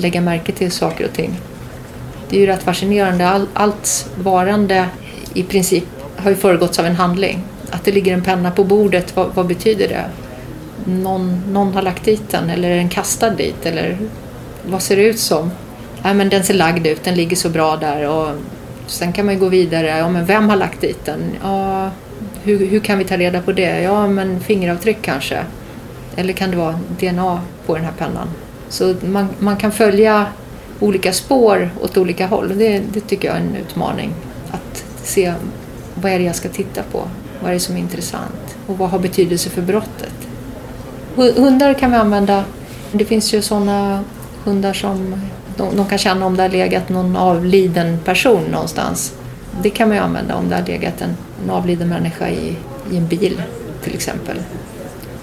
lägga 0.01 0.21
märke 0.21 0.53
till 0.53 0.71
saker 0.71 1.05
och 1.05 1.13
ting. 1.13 1.41
Det 2.29 2.37
är 2.37 2.41
ju 2.41 2.47
rätt 2.47 2.63
fascinerande. 2.63 3.29
All, 3.29 3.47
allt 3.55 4.11
varande 4.17 4.89
i 5.35 5.43
princip 5.43 5.85
har 6.17 6.31
ju 6.31 6.37
föregåtts 6.37 6.79
av 6.79 6.87
en 6.87 6.97
handling. 6.97 7.45
Att 7.71 7.85
det 7.85 7.93
ligger 7.93 8.15
en 8.15 8.23
penna 8.23 8.51
på 8.51 8.65
bordet, 8.65 9.17
vad, 9.17 9.35
vad 9.35 9.47
betyder 9.47 9.89
det? 9.89 10.05
Någon, 10.85 11.43
någon 11.53 11.75
har 11.75 11.83
lagt 11.83 12.05
dit 12.05 12.31
den 12.31 12.51
eller 12.51 12.71
är 12.71 12.77
den 12.77 12.89
kastad 12.89 13.31
dit? 13.31 13.67
Eller 13.67 13.99
vad 14.67 14.83
ser 14.83 14.97
det 14.97 15.03
ut 15.03 15.19
som? 15.19 15.51
Ja, 16.03 16.15
men 16.15 16.29
den 16.29 16.45
ser 16.45 16.55
lagd 16.55 16.87
ut, 16.87 17.05
den 17.05 17.15
ligger 17.15 17.37
så 17.37 17.49
bra 17.49 17.77
där. 17.77 18.09
Och 18.09 18.29
sen 18.87 19.13
kan 19.13 19.27
man 19.27 19.35
ju 19.35 19.41
gå 19.41 19.49
vidare. 19.49 19.87
Ja, 19.87 20.09
men 20.09 20.27
vem 20.27 20.49
har 20.49 20.57
lagt 20.57 20.81
dit 20.81 21.05
den? 21.05 21.21
Ja, 21.43 21.91
hur, 22.43 22.67
hur 22.67 22.81
kan 22.81 22.99
vi 22.99 23.05
ta 23.05 23.17
reda 23.17 23.43
på 23.43 23.53
det? 23.53 23.81
Ja, 23.81 24.07
men 24.09 24.41
fingeravtryck 24.41 24.99
kanske. 25.03 25.39
Eller 26.17 26.33
kan 26.33 26.51
det 26.51 26.57
vara 26.57 26.81
DNA 27.01 27.41
på 27.67 27.75
den 27.75 27.85
här 27.85 27.93
pennan? 27.99 28.29
Så 28.69 28.95
man, 29.01 29.29
man 29.39 29.57
kan 29.57 29.73
följa 29.73 30.27
olika 30.81 31.13
spår 31.13 31.71
åt 31.81 31.97
olika 31.97 32.27
håll. 32.27 32.59
Det, 32.59 32.83
det 32.93 33.01
tycker 33.01 33.29
jag 33.29 33.37
är 33.37 33.41
en 33.41 33.57
utmaning. 33.57 34.15
Att 34.51 34.85
se 35.03 35.35
vad 35.95 36.13
är 36.13 36.19
det 36.19 36.25
jag 36.25 36.37
ska 36.37 36.49
titta 36.49 36.83
på? 36.83 37.09
Vad 37.41 37.51
är 37.51 37.55
det 37.55 37.61
som 37.61 37.77
är 37.77 37.81
intressant? 37.81 38.57
Och 38.67 38.79
vad 38.79 38.91
har 38.91 38.99
betydelse 38.99 39.51
för 39.51 39.63
brottet? 39.63 40.15
Hundar 41.17 41.75
kan 41.75 41.91
vi 41.91 41.97
använda. 41.97 42.45
Det 42.93 43.05
finns 43.05 43.35
ju 43.35 43.43
sådana 43.43 44.05
hundar 44.45 44.73
som 44.73 45.21
de, 45.57 45.77
de, 45.77 45.87
kan 45.87 45.99
känna 45.99 46.27
om 46.27 46.37
det 46.37 46.43
har 46.43 46.51
legat 46.51 46.89
någon 46.89 47.17
avliden 47.17 47.99
person 48.05 48.43
någonstans. 48.45 49.15
Det 49.63 49.71
kan 49.71 49.89
man 49.89 49.97
ju 49.97 50.03
använda 50.03 50.35
om 50.35 50.49
det 50.49 50.55
har 50.55 50.67
legat 50.67 51.01
en, 51.01 51.17
en 51.45 51.51
avliden 51.51 51.89
människa 51.89 52.29
i, 52.29 52.57
i 52.91 52.97
en 52.97 53.07
bil 53.07 53.43
till 53.83 53.95
exempel. 53.95 54.37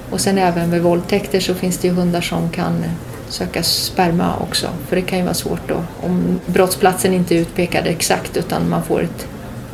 Och 0.10 0.22
sen 0.22 0.38
även 0.38 0.72
vid 0.72 0.82
våldtäkter 0.82 1.40
så 1.40 1.54
finns 1.54 1.78
det 1.78 1.88
ju 1.88 1.94
hundar 1.94 2.22
som 2.22 2.50
kan 2.50 2.84
söka 3.32 3.64
sperma 3.64 4.36
också. 4.40 4.68
För 4.88 4.96
det 4.96 5.02
kan 5.02 5.20
ju 5.20 5.24
vara 5.24 5.34
svårt 5.34 5.68
då 5.68 5.84
om 6.02 6.40
brottsplatsen 6.46 7.14
inte 7.14 7.36
är 7.36 7.40
utpekad 7.40 7.88
exakt 7.88 8.38
utan 8.38 8.70
man 8.70 8.84
får 8.84 9.04
ett, 9.04 9.28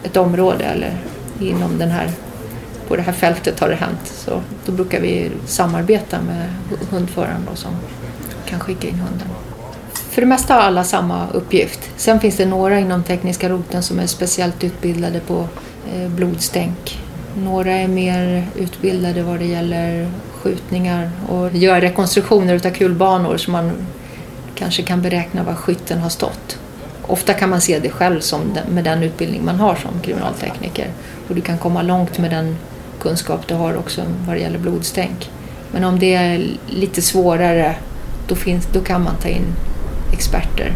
ett 0.03 0.17
område 0.17 0.63
eller 0.63 0.97
inom 1.39 1.77
den 1.77 1.89
här, 1.89 2.11
på 2.87 2.95
det 2.95 3.01
här 3.01 3.13
fältet 3.13 3.59
har 3.59 3.69
det 3.69 3.75
hänt. 3.75 4.13
Så 4.15 4.41
då 4.65 4.71
brukar 4.71 5.01
vi 5.01 5.31
samarbeta 5.45 6.21
med 6.21 6.49
hundföraren 6.89 7.47
då 7.49 7.55
som 7.55 7.71
kan 8.45 8.59
skicka 8.59 8.87
in 8.87 8.99
hunden. 8.99 9.27
För 9.93 10.21
det 10.21 10.27
mesta 10.27 10.53
har 10.53 10.61
alla 10.61 10.83
samma 10.83 11.27
uppgift. 11.33 11.79
Sen 11.95 12.19
finns 12.19 12.37
det 12.37 12.45
några 12.45 12.79
inom 12.79 13.03
tekniska 13.03 13.49
roten 13.49 13.83
som 13.83 13.99
är 13.99 14.07
speciellt 14.07 14.63
utbildade 14.63 15.19
på 15.19 15.47
eh, 15.93 16.09
blodstänk. 16.09 16.99
Några 17.37 17.71
är 17.71 17.87
mer 17.87 18.47
utbildade 18.55 19.23
vad 19.23 19.39
det 19.39 19.45
gäller 19.45 20.11
skjutningar 20.41 21.11
och 21.29 21.55
göra 21.55 21.81
rekonstruktioner 21.81 22.67
av 22.67 22.69
kulbanor 22.69 23.37
så 23.37 23.51
man 23.51 23.71
kanske 24.55 24.83
kan 24.83 25.01
beräkna 25.01 25.43
var 25.43 25.53
skytten 25.53 25.99
har 25.99 26.09
stått. 26.09 26.59
Ofta 27.01 27.33
kan 27.33 27.49
man 27.49 27.61
se 27.61 27.79
det 27.79 27.89
själv 27.89 28.19
som 28.19 28.41
den, 28.53 28.73
med 28.73 28.83
den 28.83 29.03
utbildning 29.03 29.45
man 29.45 29.55
har 29.55 29.75
som 29.75 29.99
kriminaltekniker 30.01 30.87
och 31.29 31.35
du 31.35 31.41
kan 31.41 31.57
komma 31.57 31.81
långt 31.81 32.17
med 32.17 32.31
den 32.31 32.57
kunskap 33.01 33.47
du 33.47 33.55
har 33.55 33.77
också 33.77 34.01
vad 34.27 34.35
det 34.35 34.39
gäller 34.39 34.59
blodstänk. 34.59 35.31
Men 35.71 35.83
om 35.83 35.99
det 35.99 36.13
är 36.13 36.47
lite 36.67 37.01
svårare 37.01 37.75
då, 38.27 38.35
finns, 38.35 38.67
då 38.73 38.81
kan 38.81 39.03
man 39.03 39.15
ta 39.15 39.27
in 39.27 39.45
experter. 40.13 40.73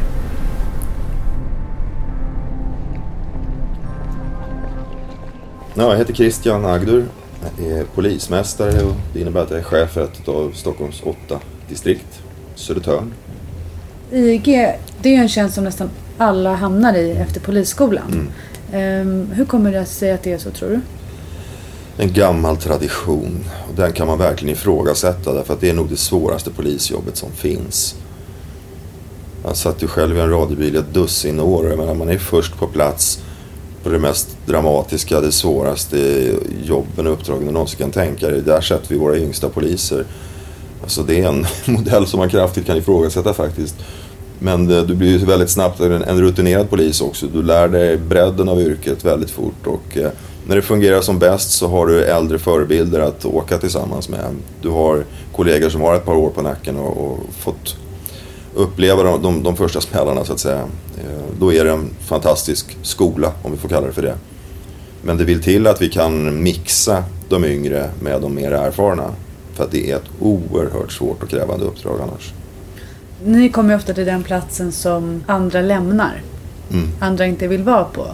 Ja, 5.73 5.91
jag 5.91 5.97
heter 5.97 6.13
Christian 6.13 6.65
Agdur 6.65 7.05
är 7.59 7.83
polismästare 7.95 8.83
och 8.83 8.95
det 9.13 9.19
innebär 9.19 9.41
att 9.41 9.49
jag 9.49 9.59
är 9.59 9.63
chef 9.63 9.91
för 9.91 10.03
ett 10.03 10.27
av 10.27 10.51
Stockholms 10.51 11.01
åtta 11.03 11.39
distrikt, 11.69 12.21
Södertörn. 12.55 13.13
IG, 14.11 14.45
det 15.01 15.15
är 15.15 15.21
en 15.21 15.29
tjänst 15.29 15.55
som 15.55 15.63
nästan 15.63 15.89
alla 16.17 16.55
hamnar 16.55 16.93
i 16.93 17.11
efter 17.11 17.39
polisskolan. 17.39 18.29
Mm. 18.71 19.07
Um, 19.07 19.31
hur 19.31 19.45
kommer 19.45 19.71
det 19.71 19.85
sig 19.85 20.11
att 20.11 20.23
det 20.23 20.31
är 20.31 20.37
så 20.37 20.51
tror 20.51 20.69
du? 20.69 20.79
en 21.97 22.13
gammal 22.13 22.57
tradition. 22.57 23.45
Och 23.69 23.75
den 23.75 23.93
kan 23.93 24.07
man 24.07 24.17
verkligen 24.17 24.55
ifrågasätta 24.55 25.33
därför 25.33 25.53
att 25.53 25.61
det 25.61 25.69
är 25.69 25.73
nog 25.73 25.89
det 25.89 25.97
svåraste 25.97 26.51
polisjobbet 26.51 27.17
som 27.17 27.31
finns. 27.31 27.95
Jag 29.43 29.55
satt 29.55 29.83
ju 29.83 29.87
själv 29.87 30.17
i 30.17 30.19
en 30.19 30.29
radiobil 30.29 30.75
ett 30.75 30.93
dussin 30.93 31.39
år. 31.39 31.63
Menar, 31.63 31.93
man 31.93 32.09
är 32.09 32.17
först 32.17 32.57
på 32.57 32.67
plats 32.67 33.23
på 33.83 33.89
det 33.89 33.99
mest 33.99 34.37
dramatiska, 34.45 35.21
det 35.21 35.31
svåraste 35.31 36.31
jobben 36.63 37.07
och 37.07 37.13
uppdragen 37.13 37.45
du 37.45 37.51
någonsin 37.51 37.77
kan 37.77 37.91
tänka 37.91 38.27
dig. 38.27 38.41
Där 38.41 38.61
sätter 38.61 38.89
vi 38.89 38.97
våra 38.97 39.17
yngsta 39.17 39.49
poliser. 39.49 40.05
Alltså 40.81 41.03
det 41.03 41.21
är 41.21 41.27
en 41.27 41.45
modell 41.73 42.07
som 42.07 42.19
man 42.19 42.29
kraftigt 42.29 42.65
kan 42.65 42.77
ifrågasätta 42.77 43.33
faktiskt. 43.33 43.75
Men 44.39 44.71
eh, 44.71 44.83
du 44.83 44.95
blir 44.95 45.09
ju 45.09 45.17
väldigt 45.17 45.49
snabbt 45.49 45.79
en, 45.79 46.21
rutinerad 46.21 46.69
polis 46.69 47.01
också. 47.01 47.27
Du 47.33 47.43
lär 47.43 47.67
dig 47.67 47.97
bredden 47.97 48.49
av 48.49 48.61
yrket 48.61 49.05
väldigt 49.05 49.31
fort 49.31 49.67
och 49.67 49.97
eh, 49.97 50.09
när 50.47 50.55
det 50.55 50.61
fungerar 50.61 51.01
som 51.01 51.19
bäst 51.19 51.51
så 51.51 51.67
har 51.67 51.87
du 51.87 52.03
äldre 52.03 52.39
förebilder 52.39 52.99
att 52.99 53.25
åka 53.25 53.57
tillsammans 53.57 54.09
med. 54.09 54.35
Du 54.61 54.69
har 54.69 55.03
kollegor 55.35 55.69
som 55.69 55.81
har 55.81 55.95
ett 55.95 56.05
par 56.05 56.15
år 56.15 56.29
på 56.29 56.41
nacken 56.41 56.77
och, 56.77 57.05
och 57.05 57.19
fått 57.39 57.75
uppleva 58.53 59.03
de, 59.03 59.21
de, 59.21 59.43
de, 59.43 59.57
första 59.57 59.81
smällarna 59.81 60.25
så 60.25 60.33
att 60.33 60.39
säga. 60.39 60.61
Eh, 60.97 61.23
då 61.39 61.53
är 61.53 61.65
det 61.65 61.71
en 61.71 61.89
fantastisk 61.99 62.77
skola, 62.81 63.31
om 63.43 63.51
vi 63.51 63.57
får 63.57 63.69
kalla 63.69 63.87
det 63.87 63.93
för 63.93 64.01
det. 64.01 64.15
Men 65.01 65.17
det 65.17 65.23
vill 65.23 65.43
till 65.43 65.67
att 65.67 65.81
vi 65.81 65.89
kan 65.89 66.43
mixa 66.43 67.03
de 67.29 67.45
yngre 67.45 67.89
med 67.99 68.21
de 68.21 68.35
mer 68.35 68.51
erfarna. 68.51 69.13
För 69.53 69.63
att 69.63 69.71
det 69.71 69.91
är 69.91 69.95
ett 69.95 70.09
oerhört 70.19 70.91
svårt 70.91 71.23
och 71.23 71.29
krävande 71.29 71.65
uppdrag 71.65 72.01
annars. 72.01 72.33
Ni 73.23 73.49
kommer 73.49 73.69
ju 73.69 73.75
ofta 73.75 73.93
till 73.93 74.05
den 74.05 74.23
platsen 74.23 74.71
som 74.71 75.23
andra 75.27 75.61
lämnar. 75.61 76.21
Mm. 76.71 76.87
Andra 76.99 77.25
inte 77.25 77.47
vill 77.47 77.63
vara 77.63 77.83
på. 77.83 78.07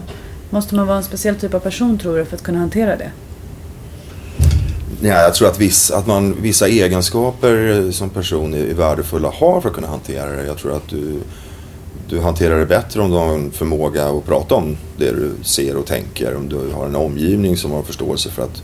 Måste 0.49 0.75
man 0.75 0.87
vara 0.87 0.97
en 0.97 1.03
speciell 1.03 1.35
typ 1.35 1.53
av 1.53 1.59
person 1.59 1.97
tror 1.97 2.17
du 2.17 2.25
för 2.25 2.35
att 2.35 2.43
kunna 2.43 2.59
hantera 2.59 2.95
det? 2.95 3.11
Nej, 4.99 5.11
jag 5.11 5.35
tror 5.35 5.47
att, 5.47 5.59
viss, 5.59 5.91
att 5.91 6.07
man, 6.07 6.41
vissa 6.41 6.67
egenskaper 6.67 7.85
eh, 7.85 7.91
som 7.91 8.09
person 8.09 8.53
är, 8.53 8.65
är 8.65 8.73
värdefulla 8.73 9.29
har 9.29 9.61
för 9.61 9.69
att 9.69 9.75
kunna 9.75 9.87
hantera 9.87 10.31
det. 10.31 10.45
Jag 10.45 10.57
tror 10.57 10.75
att 10.75 10.89
du, 10.89 11.19
du 12.09 12.19
hanterar 12.19 12.59
det 12.59 12.65
bättre 12.65 13.01
om 13.01 13.11
du 13.11 13.17
har 13.17 13.33
en 13.33 13.51
förmåga 13.51 14.07
att 14.07 14.25
prata 14.25 14.55
om 14.55 14.77
det 14.97 15.11
du 15.11 15.31
ser 15.43 15.77
och 15.77 15.85
tänker. 15.85 16.35
Om 16.35 16.49
du 16.49 16.71
har 16.73 16.85
en 16.85 16.95
omgivning 16.95 17.57
som 17.57 17.71
har 17.71 17.83
förståelse 17.83 18.29
för 18.29 18.43
att 18.43 18.63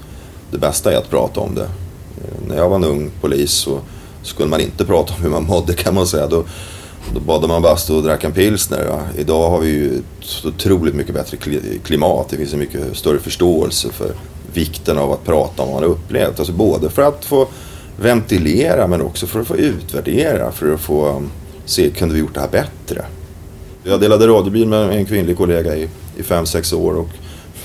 det 0.52 0.58
bästa 0.58 0.94
är 0.94 0.98
att 0.98 1.10
prata 1.10 1.40
om 1.40 1.56
det. 1.56 1.64
Eh, 1.64 2.48
när 2.48 2.58
jag 2.58 2.70
var 2.70 2.76
en 2.76 2.84
ung 2.84 3.12
polis 3.22 3.52
så 3.52 3.80
skulle 4.24 4.50
man 4.50 4.62
inte 4.62 4.86
prata 4.86 5.14
om 5.14 5.22
hur 5.22 5.30
man 5.30 5.44
mådde 5.44 5.74
kan 5.74 5.96
man 5.96 6.08
säga. 6.08 6.28
Då, 6.28 6.44
då 7.14 7.20
badade 7.20 7.48
man 7.48 7.62
bastu 7.62 7.94
och 7.94 8.04
drack 8.04 8.24
en 8.24 8.32
pilsner. 8.32 8.88
Va? 8.88 9.02
Idag 9.18 9.50
har 9.50 9.60
vi 9.60 9.70
ju 9.70 9.98
ett 9.98 10.46
otroligt 10.46 10.96
mycket 10.96 11.16
bättre 11.16 11.38
klimat. 11.84 12.30
Det 12.30 12.38
finns 12.38 12.54
en 12.54 12.60
mycket 12.60 12.98
större 12.98 13.20
förståelse 13.20 13.90
för 13.90 14.12
vikten 14.54 14.98
av 14.98 15.12
att 15.12 15.26
prata 15.26 15.64
om 15.64 15.72
vad 15.72 15.82
man 15.82 15.90
har 15.90 15.96
upplevt. 15.96 16.40
Alltså 16.40 16.54
både 16.54 16.90
för 16.90 17.02
att 17.02 17.26
få 17.26 17.48
ventilera 17.98 18.88
men 18.88 19.02
också 19.02 19.28
för 19.28 19.40
att 19.40 19.48
få 19.48 19.58
utvärdera. 19.58 20.52
För 20.52 20.74
att 20.74 20.80
få 20.80 21.08
um, 21.08 21.30
se, 21.66 21.90
kunde 21.90 22.14
vi 22.14 22.20
gjort 22.20 22.34
det 22.34 22.40
här 22.40 22.50
bättre? 22.50 23.06
Jag 23.84 24.00
delade 24.00 24.28
radiobil 24.28 24.68
med 24.68 24.90
en 24.90 25.06
kvinnlig 25.06 25.38
kollega 25.38 25.76
i, 25.76 25.90
i 26.18 26.24
fem, 26.24 26.46
sex 26.46 26.74
år 26.74 26.94
och 26.94 27.10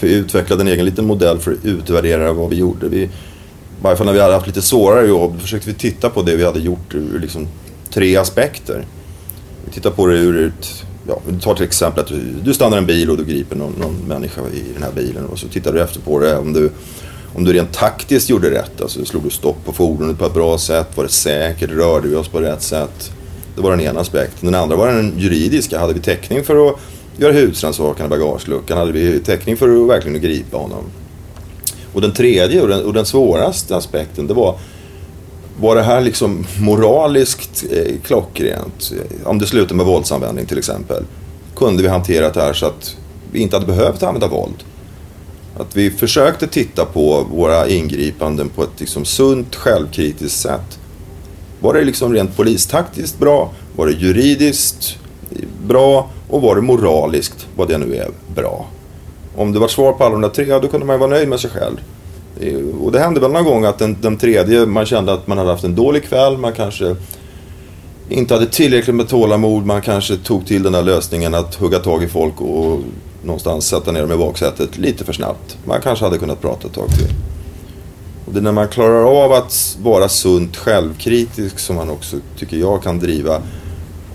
vi 0.01 0.15
utvecklade 0.15 0.63
en 0.63 0.69
egen 0.69 0.85
liten 0.85 1.07
modell 1.07 1.39
för 1.39 1.53
att 1.53 1.65
utvärdera 1.65 2.33
vad 2.33 2.51
vi 2.51 2.57
gjorde. 2.57 2.89
Vi, 2.89 3.11
varje 3.83 3.97
fall 3.97 4.07
när 4.07 4.13
vi 4.13 4.21
hade 4.21 4.35
haft 4.35 4.47
lite 4.47 4.63
svårare 4.63 5.07
jobb 5.07 5.41
försökte 5.41 5.69
vi 5.69 5.75
titta 5.75 6.11
på 6.11 6.23
det 6.23 6.37
vi 6.37 6.45
hade 6.45 6.61
gjort 6.61 6.95
ur 6.95 7.19
liksom 7.21 7.49
tre 7.91 8.17
aspekter. 8.17 8.85
Vi 9.65 9.73
tittade 9.73 9.95
på 9.95 10.07
det 10.07 10.15
ur 10.19 10.47
ett 10.47 10.85
ja, 11.09 11.21
du 11.29 11.41
tar 11.41 11.55
till 11.55 11.65
exempel 11.65 12.03
att 12.03 12.09
du, 12.09 12.21
du 12.43 12.55
stannar 12.55 12.79
en 12.79 12.87
bil 12.87 13.11
och 13.11 13.17
du 13.17 13.25
griper 13.25 13.57
någon, 13.57 13.73
någon 13.73 13.97
människa 14.09 14.41
i 14.41 14.73
den 14.75 14.83
här 14.83 14.93
bilen 14.93 15.27
och 15.27 15.39
så 15.39 15.49
tittar 15.49 15.73
du 15.73 15.81
efter 15.81 16.01
på 16.01 16.19
det 16.19 16.39
om 16.39 16.53
du, 16.53 16.71
om 17.35 17.45
du 17.45 17.53
rent 17.53 17.73
taktiskt 17.73 18.31
gjorde 18.31 18.51
rätt. 18.51 18.81
Alltså 18.81 19.05
slog 19.05 19.23
du 19.23 19.31
stopp 19.31 19.65
på 19.65 19.73
fordonet 19.73 20.19
på 20.19 20.27
ett 20.27 20.35
bra 20.35 20.59
sätt? 20.59 20.97
Var 20.97 21.05
det 21.05 21.11
säkert? 21.11 21.71
Rörde 21.71 22.09
vi 22.09 22.15
oss 22.15 22.29
på 22.29 22.41
rätt 22.41 22.63
sätt? 22.63 23.13
Det 23.57 23.63
var 23.63 23.71
den 23.71 23.81
ena 23.81 24.01
aspekten. 24.01 24.53
Den 24.53 24.55
andra 24.55 24.77
var 24.77 24.87
den 24.87 25.13
juridiska. 25.19 25.79
Hade 25.79 25.95
vi 25.95 26.01
täckning 26.01 26.45
för 26.45 26.69
att 26.69 26.77
göra 27.17 27.33
husrannsakan 27.33 28.07
i 28.07 28.09
bagageluckan? 28.09 28.79
Hade 28.79 28.93
vi 28.93 29.21
täckning 29.21 29.57
för 29.57 29.83
att 29.83 29.89
verkligen 29.89 30.23
gripa 30.23 30.57
honom? 30.57 30.85
Och 31.93 32.01
den 32.01 32.13
tredje 32.13 32.63
och 32.63 32.69
den, 32.69 32.85
och 32.85 32.93
den 32.93 33.07
svåraste 33.07 33.77
aspekten 33.77 34.27
det 34.27 34.35
var 34.35 34.59
var 35.61 35.77
det 35.77 35.83
här 35.83 36.01
liksom 36.01 36.47
moraliskt 36.61 37.65
eh, 37.71 37.95
klockrent? 38.05 38.93
Om 39.25 39.39
det 39.39 39.47
slutar 39.47 39.75
med 39.75 39.87
våldsanvändning 39.87 40.47
till 40.47 40.59
exempel. 40.59 41.05
Kunde 41.57 41.83
vi 41.83 41.89
hantera 41.89 42.31
det 42.31 42.41
här 42.41 42.53
så 42.53 42.67
att 42.67 42.97
vi 43.33 43.41
inte 43.41 43.57
hade 43.57 43.67
behövt 43.67 44.03
använda 44.03 44.29
våld? 44.29 44.65
Att 45.57 45.77
vi 45.77 45.91
försökte 45.91 46.47
titta 46.47 46.85
på 46.85 47.27
våra 47.33 47.69
ingripanden 47.69 48.49
på 48.49 48.63
ett 48.63 48.81
liksom 48.81 49.05
sunt, 49.05 49.57
självkritiskt 49.57 50.41
sätt. 50.41 50.79
Var 51.61 51.75
det 51.75 51.85
liksom 51.85 52.15
rent 52.15 52.37
polistaktiskt 52.37 53.19
bra? 53.19 53.51
Var 53.77 53.87
det 53.87 53.93
juridiskt 53.93 54.99
bra? 55.67 56.11
Och 56.29 56.43
var 56.43 56.57
det 56.57 56.63
moraliskt, 56.63 57.47
vad 57.57 57.69
det 57.69 57.79
nu 57.79 57.97
är, 57.97 58.09
bra? 58.35 58.67
Om 59.37 59.53
det 59.53 59.59
var 59.59 59.69
svar 59.69 59.93
på 59.93 60.05
alla 60.05 60.13
de 60.13 60.21
där 60.21 60.29
tre, 60.29 60.59
då 60.59 60.69
kunde 60.69 60.87
man 60.87 60.95
ju 60.95 61.01
vara 61.01 61.11
nöjd 61.11 61.29
med 61.29 61.41
sig 61.41 61.51
själv. 61.51 61.77
Eh, 62.41 62.83
och 62.83 62.93
det 62.93 62.99
hände 62.99 63.21
väl 63.21 63.33
någon 63.33 63.45
gång 63.45 63.65
att 63.65 63.79
den, 63.79 63.97
den 64.01 64.17
tredje, 64.17 64.67
man 64.67 64.87
kände 64.87 65.13
att 65.13 65.27
man 65.27 65.39
hade 65.39 65.51
haft 65.51 65.65
en 65.65 65.75
dålig 65.75 66.05
kväll, 66.05 66.39
man 66.39 66.53
kanske 66.53 66.97
inte 68.09 68.35
hade 68.35 68.47
tillräckligt 68.47 68.97
med 68.97 69.09
tålamod, 69.09 69.67
man 69.67 69.83
kanske 69.83 70.17
tog 70.17 70.47
till 70.47 70.63
den 70.63 70.73
där 70.73 70.83
lösningen 70.83 71.35
att 71.35 71.55
hugga 71.55 71.79
tag 71.79 72.03
i 72.03 72.09
folk 72.09 72.41
och 72.41 72.81
någonstans 73.23 73.69
sätta 73.69 73.93
ner 73.93 74.01
dem 74.01 74.13
i 74.13 74.17
baksätet 74.17 74.79
lite 74.79 75.05
för 75.05 75.13
snabbt. 75.13 75.59
Man 75.65 75.81
kanske 75.81 76.05
hade 76.05 76.19
kunnat 76.19 76.41
prata 76.41 76.67
ett 76.69 76.75
tag 76.75 76.89
till. 76.89 77.15
Och 78.27 78.33
det 78.33 78.41
är 78.41 78.43
när 78.43 78.53
man 78.53 78.69
klarar 78.69 79.25
av 79.25 79.33
att 79.33 79.79
vara 79.83 80.09
sunt 80.09 80.57
självkritisk 80.57 81.59
som 81.59 81.77
man 81.77 81.91
också, 81.91 82.17
tycker 82.39 82.57
jag, 82.57 82.83
kan 82.83 82.99
driva 82.99 83.43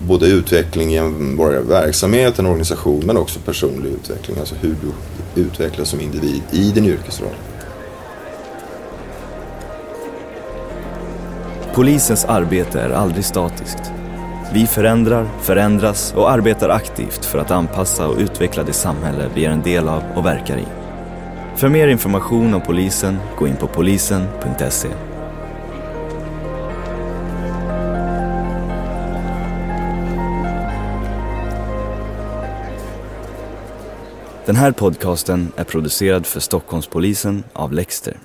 både 0.08 0.26
utveckling 0.26 0.94
i 0.94 0.98
en 0.98 1.38
verksamhet, 1.68 2.40
en 2.40 2.46
organisation, 2.46 3.04
men 3.06 3.18
också 3.18 3.40
personlig 3.46 3.90
utveckling. 3.90 4.38
Alltså 4.40 4.56
hur 4.62 4.76
du 4.82 5.42
utvecklas 5.42 5.90
som 5.90 6.02
individ 6.02 6.42
i 6.52 6.72
din 6.72 6.86
yrkesroll. 6.86 7.36
Polisens 11.74 12.26
arbete 12.26 12.82
är 12.82 12.90
aldrig 12.90 13.26
statiskt. 13.26 13.92
Vi 14.54 14.68
förändrar, 14.68 15.28
förändras 15.42 16.14
och 16.14 16.32
arbetar 16.32 16.70
aktivt 16.70 17.26
för 17.26 17.40
att 17.40 17.52
anpassa 17.52 18.08
och 18.08 18.18
utveckla 18.18 18.64
det 18.64 18.74
samhälle 18.74 19.30
vi 19.36 19.46
är 19.46 19.50
en 19.50 19.62
del 19.62 19.90
av 19.90 20.04
och 20.16 20.26
verkar 20.26 20.58
i. 20.58 20.66
För 21.56 21.70
mer 21.70 21.88
information 21.88 22.54
om 22.54 22.62
polisen, 22.62 23.18
gå 23.38 23.48
in 23.48 23.56
på 23.56 23.68
polisen.se. 23.68 24.88
Den 34.46 34.56
här 34.56 34.72
podcasten 34.72 35.52
är 35.56 35.64
producerad 35.64 36.26
för 36.26 36.40
Stockholmspolisen 36.40 37.44
av 37.54 37.74
Lexter. 37.74 38.18